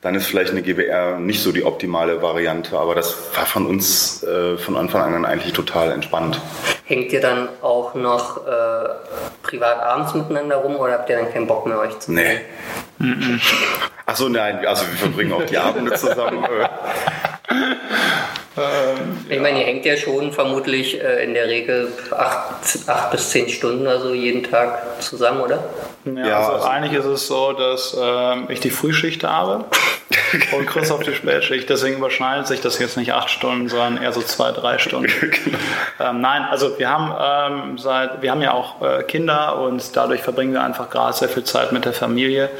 [0.00, 2.78] dann ist vielleicht eine GBR nicht so die optimale Variante.
[2.78, 6.40] Aber das war von uns äh, von Anfang an eigentlich total entspannt.
[6.86, 8.50] Hängt ihr dann auch noch äh,
[9.42, 12.40] privat abends miteinander rum oder habt ihr dann keinen Bock mehr euch zu sehen?
[12.98, 13.40] Nee.
[14.06, 16.46] Achso, nein, also wir verbringen auch die Abende zusammen.
[18.56, 23.30] Ähm, ich meine, ihr hängt ja schon vermutlich äh, in der Regel acht, acht bis
[23.30, 25.64] zehn Stunden also jeden Tag zusammen, oder?
[26.04, 29.64] Ja, ja also, also eigentlich ist es so, dass äh, ich die Frühschicht habe
[30.56, 31.68] und Chris auf die Spätschicht.
[31.68, 35.10] Deswegen überschneidet sich das jetzt nicht acht Stunden, sondern eher so zwei, drei Stunden.
[35.20, 35.58] genau.
[36.00, 40.22] ähm, nein, also wir haben ähm, seit, wir haben ja auch äh, Kinder und dadurch
[40.22, 42.50] verbringen wir einfach gerade sehr viel Zeit mit der Familie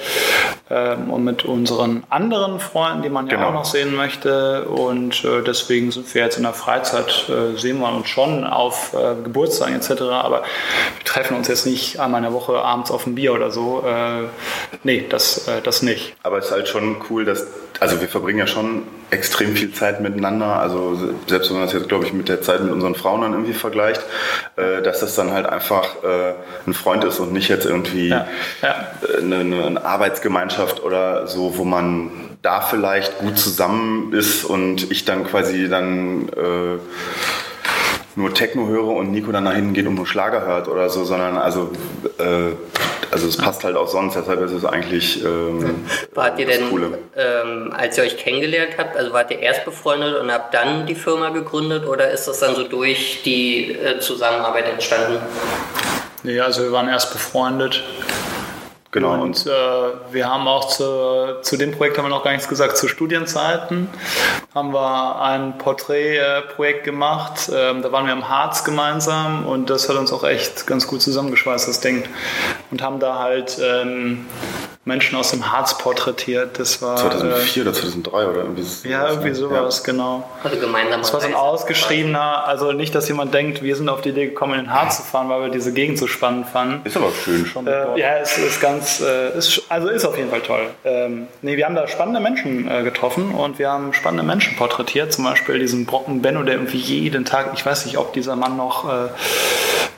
[0.71, 3.49] ähm, und mit unseren anderen Freunden, die man ja genau.
[3.49, 4.65] auch noch sehen möchte.
[4.65, 8.45] Und äh, deswegen deswegen sind wir jetzt in der Freizeit, äh, sehen wir uns schon
[8.45, 12.91] auf äh, Geburtstagen etc., aber wir treffen uns jetzt nicht einmal in der Woche abends
[12.91, 13.83] auf ein Bier oder so.
[13.87, 14.29] Äh,
[14.83, 16.15] nee, das, äh, das nicht.
[16.23, 17.44] Aber es ist halt schon cool, dass,
[17.81, 21.89] also wir verbringen ja schon extrem viel Zeit miteinander, also selbst wenn man das jetzt,
[21.89, 24.03] glaube ich, mit der Zeit mit unseren Frauen dann irgendwie vergleicht,
[24.57, 26.35] äh, dass das dann halt einfach äh,
[26.67, 28.27] ein Freund ist und nicht jetzt irgendwie ja,
[28.63, 28.89] ja.
[29.19, 32.11] Eine, eine Arbeitsgemeinschaft oder so, wo man
[32.43, 36.79] da vielleicht gut zusammen ist und ich dann quasi dann äh,
[38.17, 41.05] nur Techno höre und Nico dann nach hinten geht und nur Schlager hört oder so,
[41.05, 41.71] sondern also
[42.19, 42.53] äh,
[43.15, 46.65] also es passt halt auch sonst, deshalb ist es eigentlich ähm, Wart ihr denn,
[47.17, 50.97] ähm, als ihr euch kennengelernt habt, also wart ihr erst befreundet und habt dann die
[50.97, 55.19] Firma gegründet oder ist das dann so durch die äh, Zusammenarbeit entstanden?
[56.25, 57.85] Nee, also wir waren erst befreundet
[58.95, 59.21] Genau.
[59.21, 59.51] Und äh,
[60.13, 62.77] wir haben auch zu, zu dem Projekt haben wir noch gar nichts gesagt.
[62.77, 63.89] Zu Studienzeiten
[64.55, 67.51] haben wir ein Porträtprojekt gemacht.
[67.53, 71.03] Ähm, da waren wir im Harz gemeinsam und das hat uns auch echt ganz gut
[71.03, 72.05] zusammengeschweißt, das Ding.
[72.71, 74.27] Und haben da halt ähm,
[74.85, 76.59] Menschen aus dem Harz porträtiert.
[76.59, 79.35] Das war 2004 äh, oder 2003 oder irgendwie Ja, irgendwie ne?
[79.35, 79.93] sowas, ja.
[79.93, 80.29] genau.
[80.43, 81.01] Also gemeinsam.
[81.01, 84.27] Das war so ein ausgeschriebener, also nicht, dass jemand denkt, wir sind auf die Idee
[84.27, 86.87] gekommen, in den Harz zu fahren, weil wir diese Gegend so spannend fanden.
[86.87, 87.67] Ist aber schön schon.
[87.67, 90.67] Äh, ja, es ist ganz, äh, ist, also ist auf jeden Fall toll.
[90.85, 95.13] Ähm, nee, wir haben da spannende Menschen äh, getroffen und wir haben spannende Menschen porträtiert.
[95.13, 98.59] Zum Beispiel diesen Brocken Benno, der irgendwie jeden Tag, ich weiß nicht, ob dieser Mann
[98.59, 99.09] noch äh,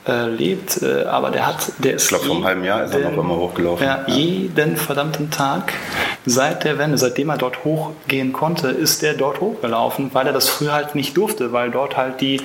[0.07, 2.03] äh, lebt, äh, aber der hat, der ist.
[2.03, 3.85] Ich glaube, vor einem halben Jahr ist er noch immer hochgelaufen.
[3.85, 4.13] Ja, ja,
[4.77, 5.73] jeden verdammten Tag
[6.25, 10.47] seit der Wende, seitdem er dort hochgehen konnte, ist er dort hochgelaufen, weil er das
[10.49, 12.39] früher halt nicht durfte, weil dort halt die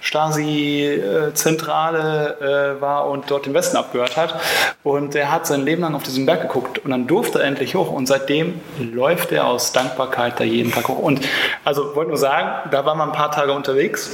[0.00, 4.34] Stasi-Zentrale äh, war und dort den Westen abgehört hat.
[4.82, 7.76] Und er hat sein Leben lang auf diesen Berg geguckt und dann durfte er endlich
[7.76, 10.98] hoch und seitdem läuft er aus Dankbarkeit da jeden Tag hoch.
[10.98, 11.20] Und
[11.64, 14.10] also wollte nur sagen, da waren wir ein paar Tage unterwegs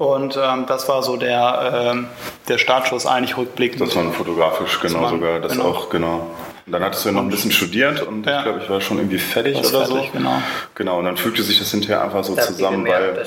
[0.00, 2.08] und ähm, das war so der, ähm,
[2.48, 3.82] der Startschuss eigentlich rückblickend.
[3.82, 5.40] Das war fotografisch, genau sogar.
[5.40, 5.66] Das genau.
[5.66, 6.30] auch, genau.
[6.70, 8.38] Und dann hattest du ja noch ein bisschen studiert und ja.
[8.38, 10.08] ich glaube, ich war schon irgendwie fertig oder fertig, so.
[10.12, 10.40] Genau.
[10.76, 13.26] genau, und dann fügte sich das hinterher einfach so da zusammen, weil,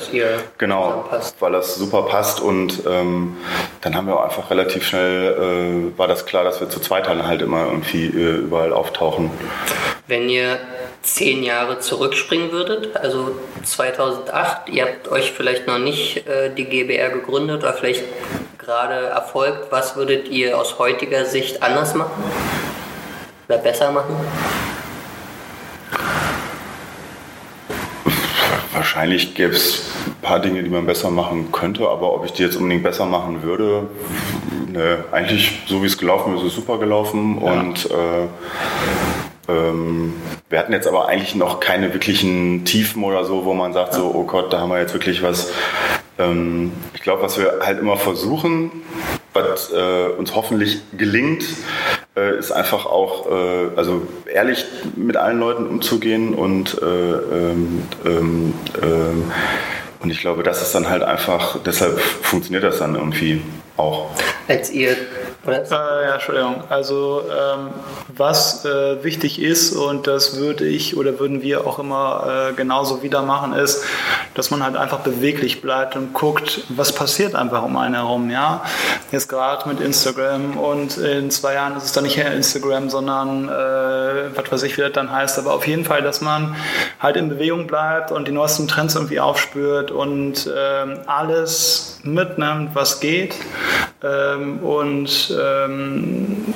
[0.56, 1.04] genau,
[1.40, 3.36] weil das super passt und ähm,
[3.82, 7.06] dann haben wir auch einfach relativ schnell, äh, war das klar, dass wir zu zweit
[7.06, 9.30] halt immer irgendwie äh, überall auftauchen.
[10.06, 10.58] Wenn ihr
[11.02, 13.32] zehn Jahre zurückspringen würdet, also
[13.62, 18.04] 2008, ihr habt euch vielleicht noch nicht äh, die GBR gegründet oder vielleicht
[18.56, 22.22] gerade erfolgt, was würdet ihr aus heutiger Sicht anders machen
[23.48, 24.16] oder besser machen?
[28.72, 32.42] Wahrscheinlich gäbe es ein paar Dinge, die man besser machen könnte, aber ob ich die
[32.42, 33.88] jetzt unbedingt besser machen würde,
[34.66, 37.52] ne, eigentlich so wie es gelaufen ist, ist es super gelaufen ja.
[37.52, 38.26] und äh,
[39.48, 40.14] ähm,
[40.48, 44.10] wir hatten jetzt aber eigentlich noch keine wirklichen Tiefen oder so, wo man sagt, so,
[44.14, 45.52] oh Gott, da haben wir jetzt wirklich was.
[46.18, 48.70] Ähm, ich glaube, was wir halt immer versuchen,
[49.32, 51.44] was äh, uns hoffentlich gelingt,
[52.16, 54.64] äh, ist einfach auch, äh, also ehrlich
[54.96, 59.32] mit allen Leuten umzugehen und äh, ähm, ähm, ähm,
[60.00, 63.40] und ich glaube, das ist dann halt einfach, deshalb funktioniert das dann irgendwie
[63.78, 64.10] auch.
[64.48, 64.96] Als ihr
[65.46, 66.64] äh, ja, Entschuldigung.
[66.68, 67.70] Also ähm,
[68.08, 73.02] was äh, wichtig ist und das würde ich oder würden wir auch immer äh, genauso
[73.02, 73.84] wieder machen, ist,
[74.34, 78.30] dass man halt einfach beweglich bleibt und guckt, was passiert einfach um einen herum.
[78.30, 78.62] Ja,
[79.12, 83.48] jetzt gerade mit Instagram und in zwei Jahren ist es dann nicht mehr Instagram, sondern
[83.48, 85.38] äh, was weiß ich, wie das dann heißt.
[85.38, 86.56] Aber auf jeden Fall, dass man
[87.00, 93.00] halt in Bewegung bleibt und die neuesten Trends irgendwie aufspürt und ähm, alles mitnimmt, was
[93.00, 93.34] geht
[94.02, 96.54] ähm, und ähm,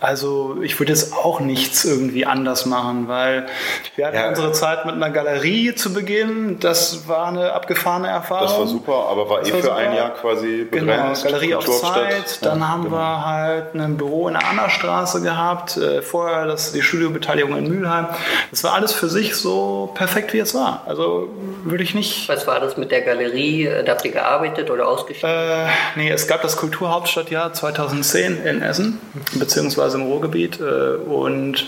[0.00, 3.46] also ich würde jetzt auch nichts irgendwie anders machen, weil
[3.94, 4.28] wir hatten ja.
[4.28, 6.60] unsere Zeit mit einer Galerie zu Beginn.
[6.60, 8.46] Das war eine abgefahrene Erfahrung.
[8.46, 9.76] Das war super, aber war das eh war für super.
[9.76, 11.22] ein Jahr quasi begrenzt.
[11.22, 12.44] Genau, Galerie auf Zeit.
[12.44, 12.96] Dann ja, haben genau.
[12.96, 15.78] wir halt ein Büro in der Annastraße gehabt.
[15.78, 18.08] Äh, vorher das, die Studiobeteiligung in Mülheim.
[18.50, 20.82] Das war alles für sich so perfekt, wie es war.
[20.86, 21.30] Also
[21.64, 22.28] würde ich nicht...
[22.28, 23.70] Was war das mit der Galerie?
[23.84, 25.68] Da habt ihr gearbeitet oder ausgestellt?
[25.68, 29.00] Äh, nee, es gab das Kulturhauptstadtjahr 2010 in Essen,
[29.34, 30.60] beziehungsweise beziehungsweise im Ruhrgebiet.
[30.60, 31.66] Und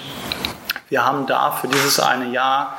[0.88, 2.78] wir haben da für dieses eine Jahr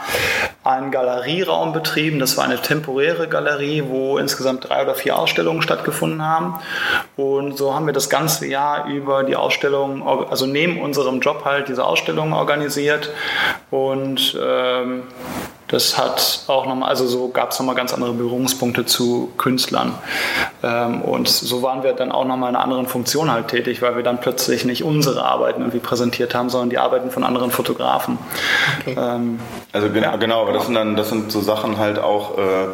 [0.63, 2.19] einen Galerieraum betrieben.
[2.19, 6.59] Das war eine temporäre Galerie, wo insgesamt drei oder vier Ausstellungen stattgefunden haben.
[7.15, 11.67] Und so haben wir das ganze Jahr über die Ausstellungen, also neben unserem Job halt
[11.67, 13.11] diese Ausstellungen organisiert.
[13.69, 15.03] Und ähm,
[15.69, 19.93] das hat auch nochmal, also so gab es nochmal ganz andere Berührungspunkte zu Künstlern.
[20.63, 23.95] Ähm, und so waren wir dann auch nochmal in einer anderen Funktion halt tätig, weil
[23.95, 28.17] wir dann plötzlich nicht unsere Arbeiten irgendwie präsentiert haben, sondern die Arbeiten von anderen Fotografen.
[28.81, 28.95] Okay.
[28.97, 29.39] Ähm,
[29.71, 32.67] also genau, ja, genau, aber das sind dann, das sind so Sachen halt auch, äh,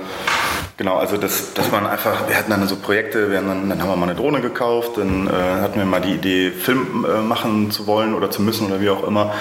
[0.78, 3.82] Genau, also das, dass man einfach, wir hatten dann so Projekte, wir haben dann, dann
[3.82, 7.22] haben wir mal eine Drohne gekauft, dann äh, hatten wir mal die Idee, Film äh,
[7.22, 9.32] machen zu wollen oder zu müssen oder wie auch immer.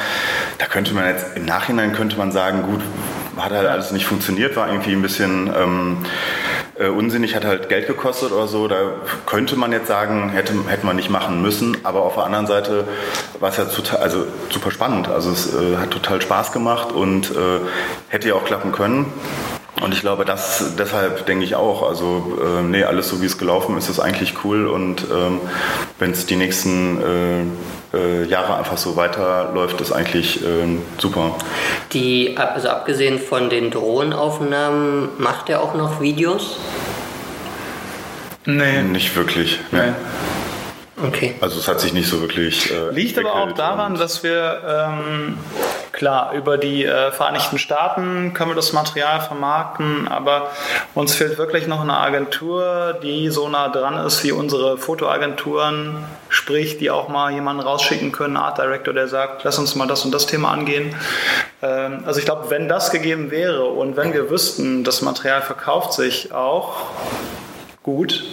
[0.59, 2.83] Da könnte man jetzt, im Nachhinein könnte man sagen, gut,
[3.37, 5.97] hat halt alles nicht funktioniert, war irgendwie ein bisschen ähm,
[6.79, 8.69] äh, unsinnig, hat halt Geld gekostet oder so.
[8.69, 8.77] Da
[9.27, 11.77] könnte man jetzt sagen, hätte, hätte man nicht machen müssen.
[11.85, 12.87] Aber auf der anderen Seite
[13.41, 15.09] war es ja total, also super spannend.
[15.09, 17.61] Also es äh, hat total Spaß gemacht und äh,
[18.09, 19.13] hätte ja auch klappen können.
[19.81, 21.89] Und ich glaube, das deshalb denke ich auch.
[21.89, 24.67] Also äh, nee, alles so wie es gelaufen ist, ist eigentlich cool.
[24.67, 25.41] Und ähm,
[25.99, 27.51] wenn es die nächsten
[27.93, 31.35] äh, äh, Jahre einfach so weiterläuft, ist eigentlich äh, super.
[31.93, 36.59] Die, also abgesehen von den Drohnenaufnahmen, macht er auch noch Videos?
[38.47, 38.83] Nee.
[38.83, 39.59] Nicht wirklich.
[39.73, 39.79] Nee.
[39.87, 39.93] nee.
[41.03, 41.35] Okay.
[41.41, 42.71] Also es hat sich nicht so wirklich.
[42.71, 45.39] Äh, Liegt aber auch daran, dass wir ähm,
[45.91, 50.51] klar über die äh, Vereinigten Staaten können wir das Material vermarkten, aber
[50.95, 56.79] uns fehlt wirklich noch eine Agentur, die so nah dran ist wie unsere Fotoagenturen, sprich,
[56.79, 60.13] die auch mal jemanden rausschicken können, Art Director, der sagt, lass uns mal das und
[60.13, 60.95] das Thema angehen.
[61.63, 65.93] Ähm, also ich glaube, wenn das gegeben wäre und wenn wir wüssten, das Material verkauft
[65.93, 66.77] sich auch
[67.83, 68.25] gut,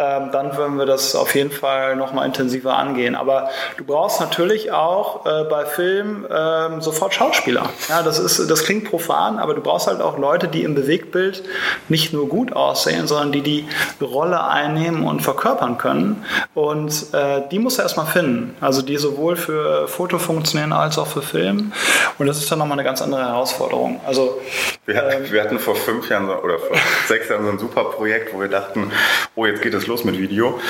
[0.00, 3.14] dann würden wir das auf jeden Fall nochmal intensiver angehen.
[3.14, 7.68] Aber du brauchst natürlich auch äh, bei Film ähm, sofort Schauspieler.
[7.88, 11.42] Ja, das, ist, das klingt profan, aber du brauchst halt auch Leute, die im Bewegtbild
[11.88, 13.68] nicht nur gut aussehen, sondern die die
[14.00, 16.24] Rolle einnehmen und verkörpern können.
[16.54, 18.56] Und äh, die musst du erstmal finden.
[18.60, 21.72] Also die sowohl für Foto funktionieren als auch für Film.
[22.18, 24.00] Und das ist dann nochmal eine ganz andere Herausforderung.
[24.06, 24.40] Also,
[24.90, 26.76] wir, ähm, wir hatten vor fünf Jahren oder vor
[27.06, 28.92] sechs Jahren so ein super Projekt, wo wir dachten,
[29.34, 30.60] oh, jetzt geht es los mit Video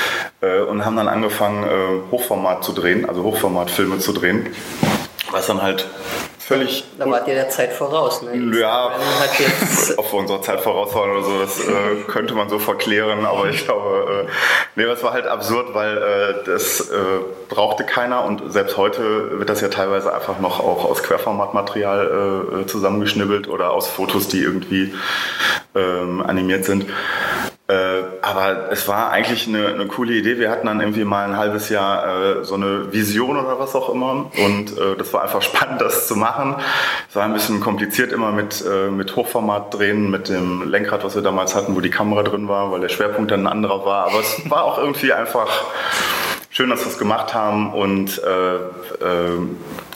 [0.41, 4.55] äh, und haben dann angefangen, äh, Hochformat zu drehen, also Hochformatfilme zu drehen.
[5.31, 5.87] Was dann halt
[6.51, 6.85] völlig.
[6.99, 8.59] Da wart ihr der Zeit voraus, ne?
[8.59, 8.91] Ja,
[9.97, 13.65] auf unserer Zeit voraus waren oder so, das äh, könnte man so verklären, aber ich
[13.65, 14.31] glaube, äh,
[14.75, 16.95] nee, das war halt absurd, weil äh, das äh,
[17.49, 22.67] brauchte keiner und selbst heute wird das ja teilweise einfach noch auch aus Querformatmaterial äh,
[22.67, 24.93] zusammengeschnibbelt oder aus Fotos, die irgendwie
[25.75, 26.87] ähm, animiert sind.
[27.71, 30.39] Äh, aber es war eigentlich eine, eine, coole Idee.
[30.39, 33.95] Wir hatten dann irgendwie mal ein halbes Jahr äh, so eine Vision oder was auch
[33.95, 34.29] immer.
[34.45, 36.57] Und äh, das war einfach spannend, das zu machen.
[37.09, 41.15] Es war ein bisschen kompliziert immer mit, äh, mit Hochformat drehen, mit dem Lenkrad, was
[41.15, 44.07] wir damals hatten, wo die Kamera drin war, weil der Schwerpunkt dann ein anderer war.
[44.07, 45.67] Aber es war auch irgendwie einfach
[46.51, 49.39] schön, dass wir es gemacht haben und äh, äh,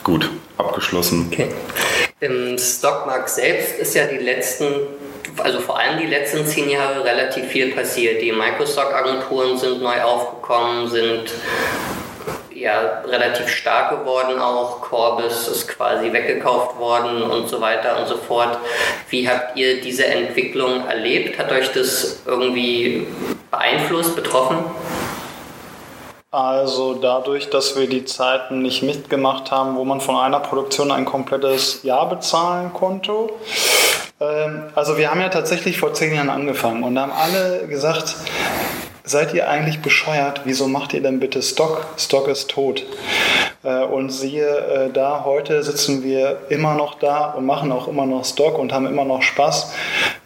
[0.01, 1.27] gut, abgeschlossen.
[1.29, 1.49] Okay.
[2.21, 4.65] Im Stockmarkt selbst ist ja die letzten
[5.37, 8.21] also vor allem die letzten zehn Jahre relativ viel passiert.
[8.21, 11.31] Die Microstock-Agenturen sind neu aufgekommen, sind
[12.53, 14.81] ja relativ stark geworden auch.
[14.81, 18.57] Corbis ist quasi weggekauft worden und so weiter und so fort.
[19.09, 21.37] Wie habt ihr diese Entwicklung erlebt?
[21.37, 23.07] Hat euch das irgendwie
[23.51, 24.57] beeinflusst, betroffen?
[26.31, 31.05] Also dadurch, dass wir die Zeiten nicht mitgemacht haben, wo man von einer Produktion ein
[31.05, 33.29] komplettes Jahr bezahlen konnte.
[34.19, 38.15] Ähm, also wir haben ja tatsächlich vor zehn Jahren angefangen und haben alle gesagt,
[39.03, 40.41] seid ihr eigentlich bescheuert?
[40.45, 41.85] Wieso macht ihr denn bitte Stock?
[41.97, 42.83] Stock ist tot.
[43.63, 48.05] Äh, und siehe äh, da, heute sitzen wir immer noch da und machen auch immer
[48.05, 49.73] noch Stock und haben immer noch Spaß.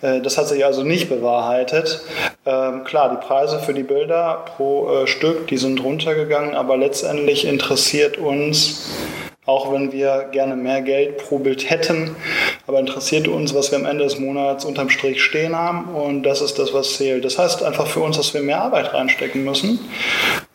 [0.02, 2.02] Äh, das hat sich also nicht bewahrheitet.
[2.46, 8.18] Ähm, klar, die Preise für die Bilder pro Stück, die sind runtergegangen, aber letztendlich interessiert
[8.18, 8.90] uns
[9.50, 12.16] auch wenn wir gerne mehr Geld pro Bild hätten.
[12.70, 16.40] Aber interessiert uns, was wir am Ende des Monats unterm Strich stehen haben und das
[16.40, 17.26] ist das, was zählt.
[17.26, 19.80] Das heißt einfach für uns, dass wir mehr Arbeit reinstecken müssen,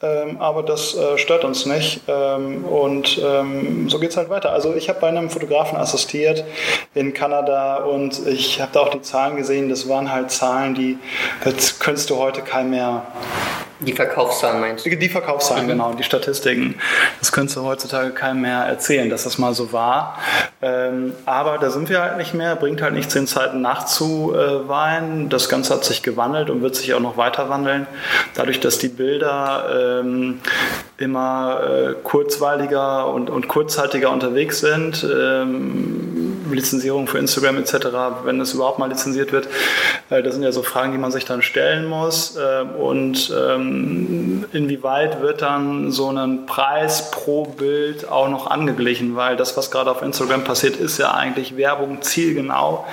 [0.00, 4.52] ähm, aber das äh, stört uns nicht ähm, und ähm, so geht es halt weiter.
[4.52, 6.44] Also ich habe bei einem Fotografen assistiert
[6.94, 10.98] in Kanada und ich habe da auch die Zahlen gesehen, das waren halt Zahlen, die
[11.42, 13.02] das könntest du heute kein mehr
[13.80, 14.96] die Verkaufszahlen meinst du?
[14.96, 15.70] Die Verkaufszahlen, mhm.
[15.70, 16.76] genau, die Statistiken.
[17.18, 20.18] Das könntest du heutzutage keinem mehr erzählen, dass das mal so war.
[20.62, 25.28] Ähm, aber da sind wir halt nicht mehr, bringt halt nichts, den Zeiten nachzuweinen.
[25.28, 27.86] Das Ganze hat sich gewandelt und wird sich auch noch weiter wandeln.
[28.34, 30.40] Dadurch, dass die Bilder ähm,
[30.98, 37.74] immer äh, kurzweiliger und, und kurzzeitiger unterwegs sind, ähm, Lizenzierung für Instagram etc.,
[38.24, 39.48] wenn es überhaupt mal lizenziert wird.
[40.10, 42.36] Äh, das sind ja so Fragen, die man sich dann stellen muss.
[42.36, 49.16] Äh, und ähm, inwieweit wird dann so ein Preis pro Bild auch noch angeglichen?
[49.16, 52.86] Weil das, was gerade auf Instagram passiert, ist ja eigentlich Werbung zielgenau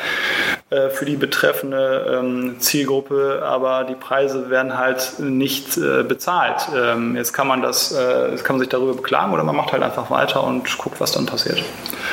[0.70, 6.68] äh, für die betreffende ähm, Zielgruppe, aber die Preise werden halt nicht bezahlt.
[6.76, 7.92] Ähm, jetzt kann man das,
[8.32, 11.12] jetzt kann man sich darüber beklagen oder man macht halt einfach weiter und guckt, was
[11.12, 11.64] dann passiert.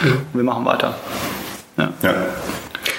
[0.03, 0.26] Mhm.
[0.32, 0.95] Wir machen weiter.
[1.79, 1.93] Ja.
[2.03, 2.14] ja.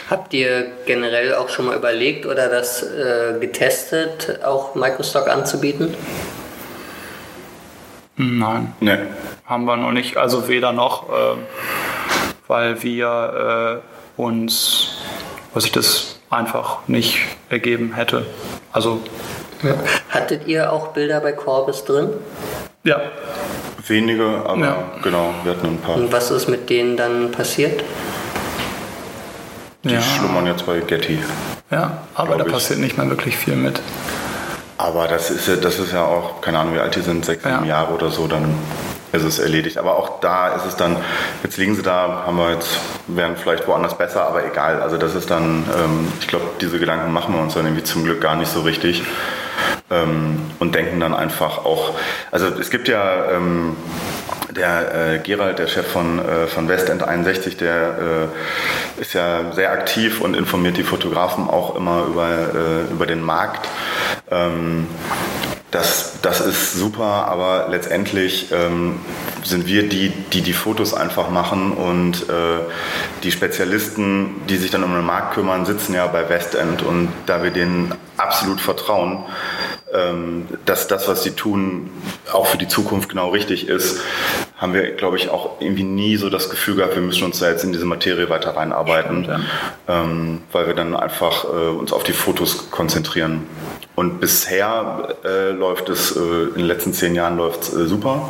[0.10, 5.94] Habt ihr generell auch schon mal überlegt oder das äh, getestet, auch Microstock anzubieten?
[8.16, 8.74] Nein.
[8.80, 8.98] Nee.
[9.46, 10.18] Haben wir noch nicht.
[10.18, 11.38] Also weder noch, äh,
[12.48, 13.82] weil wir
[14.18, 14.98] äh, uns,
[15.54, 17.20] was ich das einfach nicht
[17.50, 18.26] ergeben hätte.
[18.72, 19.02] Also.
[19.62, 19.76] Ja.
[20.10, 22.10] Hattet ihr auch Bilder bei Corbis drin?
[22.84, 23.00] Ja.
[23.88, 24.84] Wenige, aber ja.
[25.02, 25.96] genau, wir hatten ein paar.
[25.96, 27.84] Und was ist mit denen dann passiert?
[29.84, 30.02] Die ja.
[30.02, 31.20] schlummern jetzt bei Getty.
[31.72, 32.52] Ja, aber da ich.
[32.52, 33.82] passiert nicht mehr wirklich viel mit.
[34.78, 37.44] Aber das ist ja, das ist ja auch, keine Ahnung, wie alt die sind, sechs,
[37.44, 37.82] sieben ja.
[37.82, 38.56] Jahre oder so, dann
[39.12, 39.78] ist es erledigt.
[39.78, 40.98] Aber auch da ist es dann,
[41.44, 44.82] jetzt liegen sie da, haben wir jetzt, wären vielleicht woanders besser, aber egal.
[44.82, 48.04] Also das ist dann, ähm, ich glaube, diese Gedanken machen wir uns dann irgendwie zum
[48.04, 49.04] Glück gar nicht so richtig.
[49.92, 51.94] Ähm, und denken dann einfach auch,
[52.32, 53.76] also es gibt ja ähm,
[54.56, 58.30] der äh, Gerald, der Chef von, äh, von Westend 61, der
[58.98, 63.22] äh, ist ja sehr aktiv und informiert die Fotografen auch immer über, äh, über den
[63.22, 63.68] Markt.
[64.32, 64.88] Ähm,
[65.72, 69.00] das, das ist super, aber letztendlich ähm,
[69.44, 72.60] sind wir die, die die Fotos einfach machen und äh,
[73.22, 77.44] die Spezialisten, die sich dann um den Markt kümmern, sitzen ja bei Westend und da
[77.44, 79.24] wir denen absolut vertrauen,
[80.66, 81.90] dass das, was sie tun,
[82.32, 84.02] auch für die Zukunft genau richtig ist,
[84.58, 87.50] haben wir, glaube ich, auch irgendwie nie so das Gefühl gehabt, wir müssen uns da
[87.50, 89.48] jetzt in diese Materie weiter reinarbeiten, Stimmt,
[89.88, 90.04] ja.
[90.04, 93.48] ähm, weil wir dann einfach äh, uns auf die Fotos konzentrieren.
[94.00, 98.30] Und bisher äh, läuft es, äh, in den letzten zehn Jahren läuft es äh, super,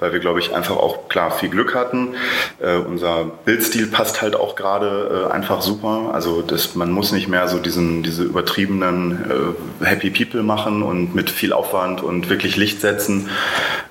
[0.00, 2.14] weil wir, glaube ich, einfach auch klar viel Glück hatten.
[2.60, 6.10] Äh, unser Bildstil passt halt auch gerade äh, einfach super.
[6.12, 11.30] Also das, man muss nicht mehr so diesen, diese übertriebenen Happy People machen und mit
[11.30, 13.30] viel Aufwand und wirklich Licht setzen,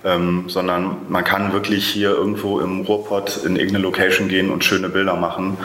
[0.06, 4.90] ähm, sondern man kann wirklich hier irgendwo im Ruhrpott in irgendeine Location gehen und schöne
[4.90, 5.58] Bilder machen.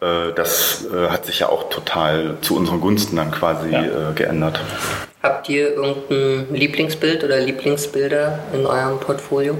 [0.00, 3.82] Äh, das äh, hat sich ja auch total zu unseren Gunsten dann quasi ja.
[3.82, 4.60] äh, geändert.
[5.22, 9.56] Habt ihr irgendein Lieblingsbild oder Lieblingsbilder in eurem Portfolio?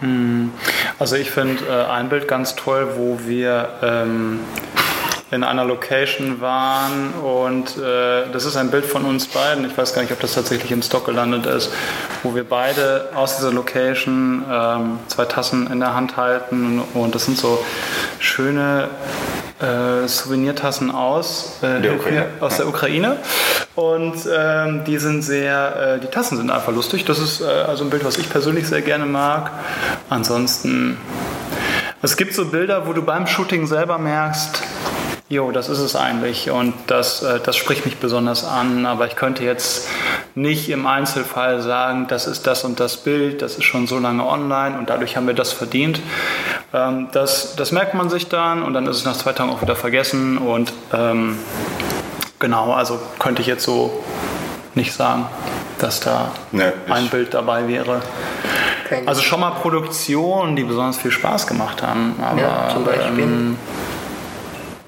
[0.00, 0.52] Hm,
[0.98, 4.40] also ich finde äh, ein Bild ganz toll, wo wir ähm,
[5.30, 9.64] in einer Location waren und äh, das ist ein Bild von uns beiden.
[9.64, 11.72] Ich weiß gar nicht, ob das tatsächlich im Stock gelandet ist,
[12.22, 17.24] wo wir beide aus dieser Location ähm, zwei Tassen in der Hand halten und das
[17.24, 17.64] sind so
[18.18, 18.88] schöne
[19.64, 21.94] äh, Souvenirtassen aus, äh, der
[22.40, 23.16] aus der Ukraine.
[23.74, 27.04] Und ähm, die sind sehr, äh, die Tassen sind einfach lustig.
[27.04, 29.50] Das ist äh, also ein Bild, was ich persönlich sehr gerne mag.
[30.10, 30.98] Ansonsten,
[32.02, 34.62] es gibt so Bilder, wo du beim Shooting selber merkst,
[35.30, 39.16] Jo, das ist es eigentlich und das, äh, das spricht mich besonders an, aber ich
[39.16, 39.88] könnte jetzt
[40.34, 44.26] nicht im Einzelfall sagen, das ist das und das Bild, das ist schon so lange
[44.26, 46.00] online und dadurch haben wir das verdient.
[46.74, 49.62] Ähm, das, das merkt man sich dann und dann ist es nach zwei Tagen auch
[49.62, 51.38] wieder vergessen und ähm,
[52.40, 54.02] genau, also könnte ich jetzt so
[54.74, 55.26] nicht sagen,
[55.78, 58.02] dass da nee, ein Bild dabei wäre.
[59.06, 62.16] Also schon mal Produktionen, die besonders viel Spaß gemacht haben.
[62.22, 63.24] Aber, ja, zum Beispiel.
[63.24, 63.58] Ähm,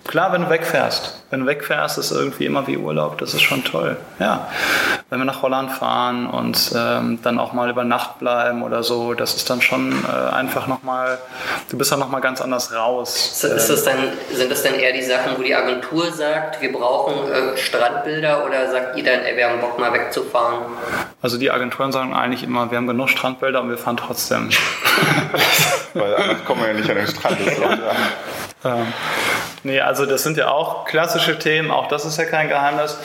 [0.05, 3.19] klar, wenn du wegfährst wenn du wegfährst, ist irgendwie immer wie Urlaub.
[3.19, 3.97] Das ist schon toll.
[4.19, 4.49] Ja,
[5.11, 9.15] wenn wir nach Holland fahren und ähm, dann auch mal über Nacht bleiben oder so,
[9.15, 11.19] das ist dann schon äh, einfach nochmal,
[11.71, 13.43] du bist dann nochmal ganz anders raus.
[13.45, 13.99] Ist das dann,
[14.33, 18.71] sind das dann eher die Sachen, wo die Agentur sagt, wir brauchen äh, Strandbilder oder
[18.71, 20.65] sagt ihr dann, ey, wir haben Bock mal wegzufahren?
[21.23, 24.51] Also die Agenturen sagen eigentlich immer, wir haben genug Strandbilder und wir fahren trotzdem.
[25.95, 27.39] Weil anders kommen wir ja nicht an den Strand.
[27.41, 27.59] Das
[28.65, 28.87] ähm,
[29.63, 32.99] nee, also das sind ja auch klassische Themen, auch das ist ja kein Geheimnis.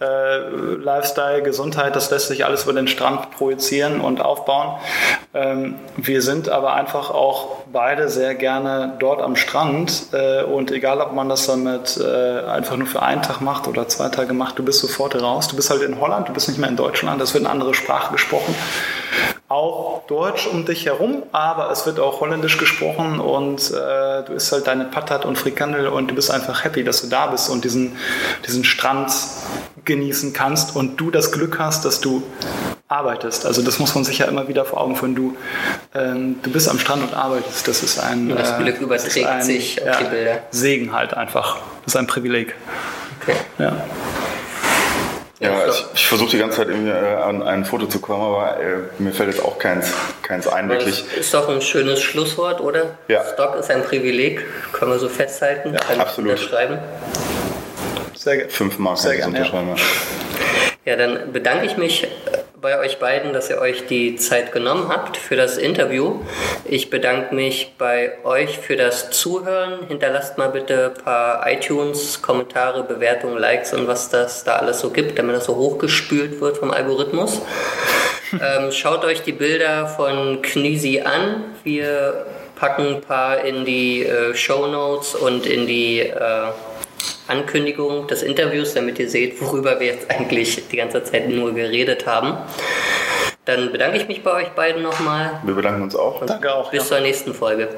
[0.00, 0.38] Äh,
[0.82, 4.78] Lifestyle, Gesundheit, das lässt sich alles über den Strand projizieren und aufbauen.
[5.34, 11.00] Ähm, wir sind aber einfach auch beide sehr gerne dort am Strand äh, und egal,
[11.00, 14.58] ob man das damit äh, einfach nur für einen Tag macht oder zwei Tage macht,
[14.58, 15.48] du bist sofort raus.
[15.48, 17.74] Du bist halt in Holland, du bist nicht mehr in Deutschland, es wird eine andere
[17.74, 18.54] Sprache gesprochen
[19.54, 24.50] auch Deutsch um dich herum, aber es wird auch Holländisch gesprochen und äh, du isst
[24.50, 27.62] halt deine Patat und Frikandel und du bist einfach happy, dass du da bist und
[27.62, 27.96] diesen,
[28.46, 29.12] diesen Strand
[29.84, 32.24] genießen kannst und du das Glück hast, dass du
[32.88, 33.46] arbeitest.
[33.46, 35.14] Also das muss man sich ja immer wieder vor Augen führen.
[35.14, 35.36] Du,
[35.94, 37.68] ähm, du bist am Strand und arbeitest.
[37.68, 40.42] Das ist ein, und das Glück äh, überträgt ein, sich auf ja, die Bilder.
[40.50, 41.58] Segen halt einfach.
[41.84, 42.56] Das ist ein Privileg.
[43.22, 43.36] Okay.
[43.58, 43.76] Ja.
[45.40, 48.60] Ja, ich, ich versuche die ganze Zeit irgendwie äh, an ein Foto zu kommen, aber
[48.60, 51.04] äh, mir fällt jetzt auch keins, keins ein, wirklich.
[51.08, 52.96] Das ist doch ein schönes Schlusswort, oder?
[53.08, 53.24] Ja.
[53.32, 55.74] Stock ist ein Privileg, können wir so festhalten.
[55.74, 56.32] Ja, Kann absolut.
[56.32, 56.78] unterschreiben.
[58.14, 58.50] Sehr gerne.
[58.50, 59.70] Fünf Mark Sehr gerne, unterschreiben.
[60.84, 60.92] Ja.
[60.92, 62.06] ja, dann bedanke ich mich
[62.64, 66.20] bei euch beiden, dass ihr euch die Zeit genommen habt für das Interview.
[66.64, 69.86] Ich bedanke mich bei euch für das Zuhören.
[69.86, 74.88] Hinterlasst mal bitte ein paar iTunes, Kommentare, Bewertungen, Likes und was das da alles so
[74.88, 77.42] gibt, damit das so hochgespült wird vom Algorithmus.
[78.32, 81.44] ähm, schaut euch die Bilder von Knisi an.
[81.64, 82.24] Wir
[82.56, 86.46] packen ein paar in die äh, Show Notes und in die äh,
[87.26, 92.06] Ankündigung des Interviews, damit ihr seht, worüber wir jetzt eigentlich die ganze Zeit nur geredet
[92.06, 92.36] haben.
[93.44, 95.40] Dann bedanke ich mich bei euch beiden nochmal.
[95.44, 96.24] Wir bedanken uns auch.
[96.24, 96.70] Danke auch.
[96.70, 96.96] Bis ja.
[96.96, 97.68] zur nächsten Folge.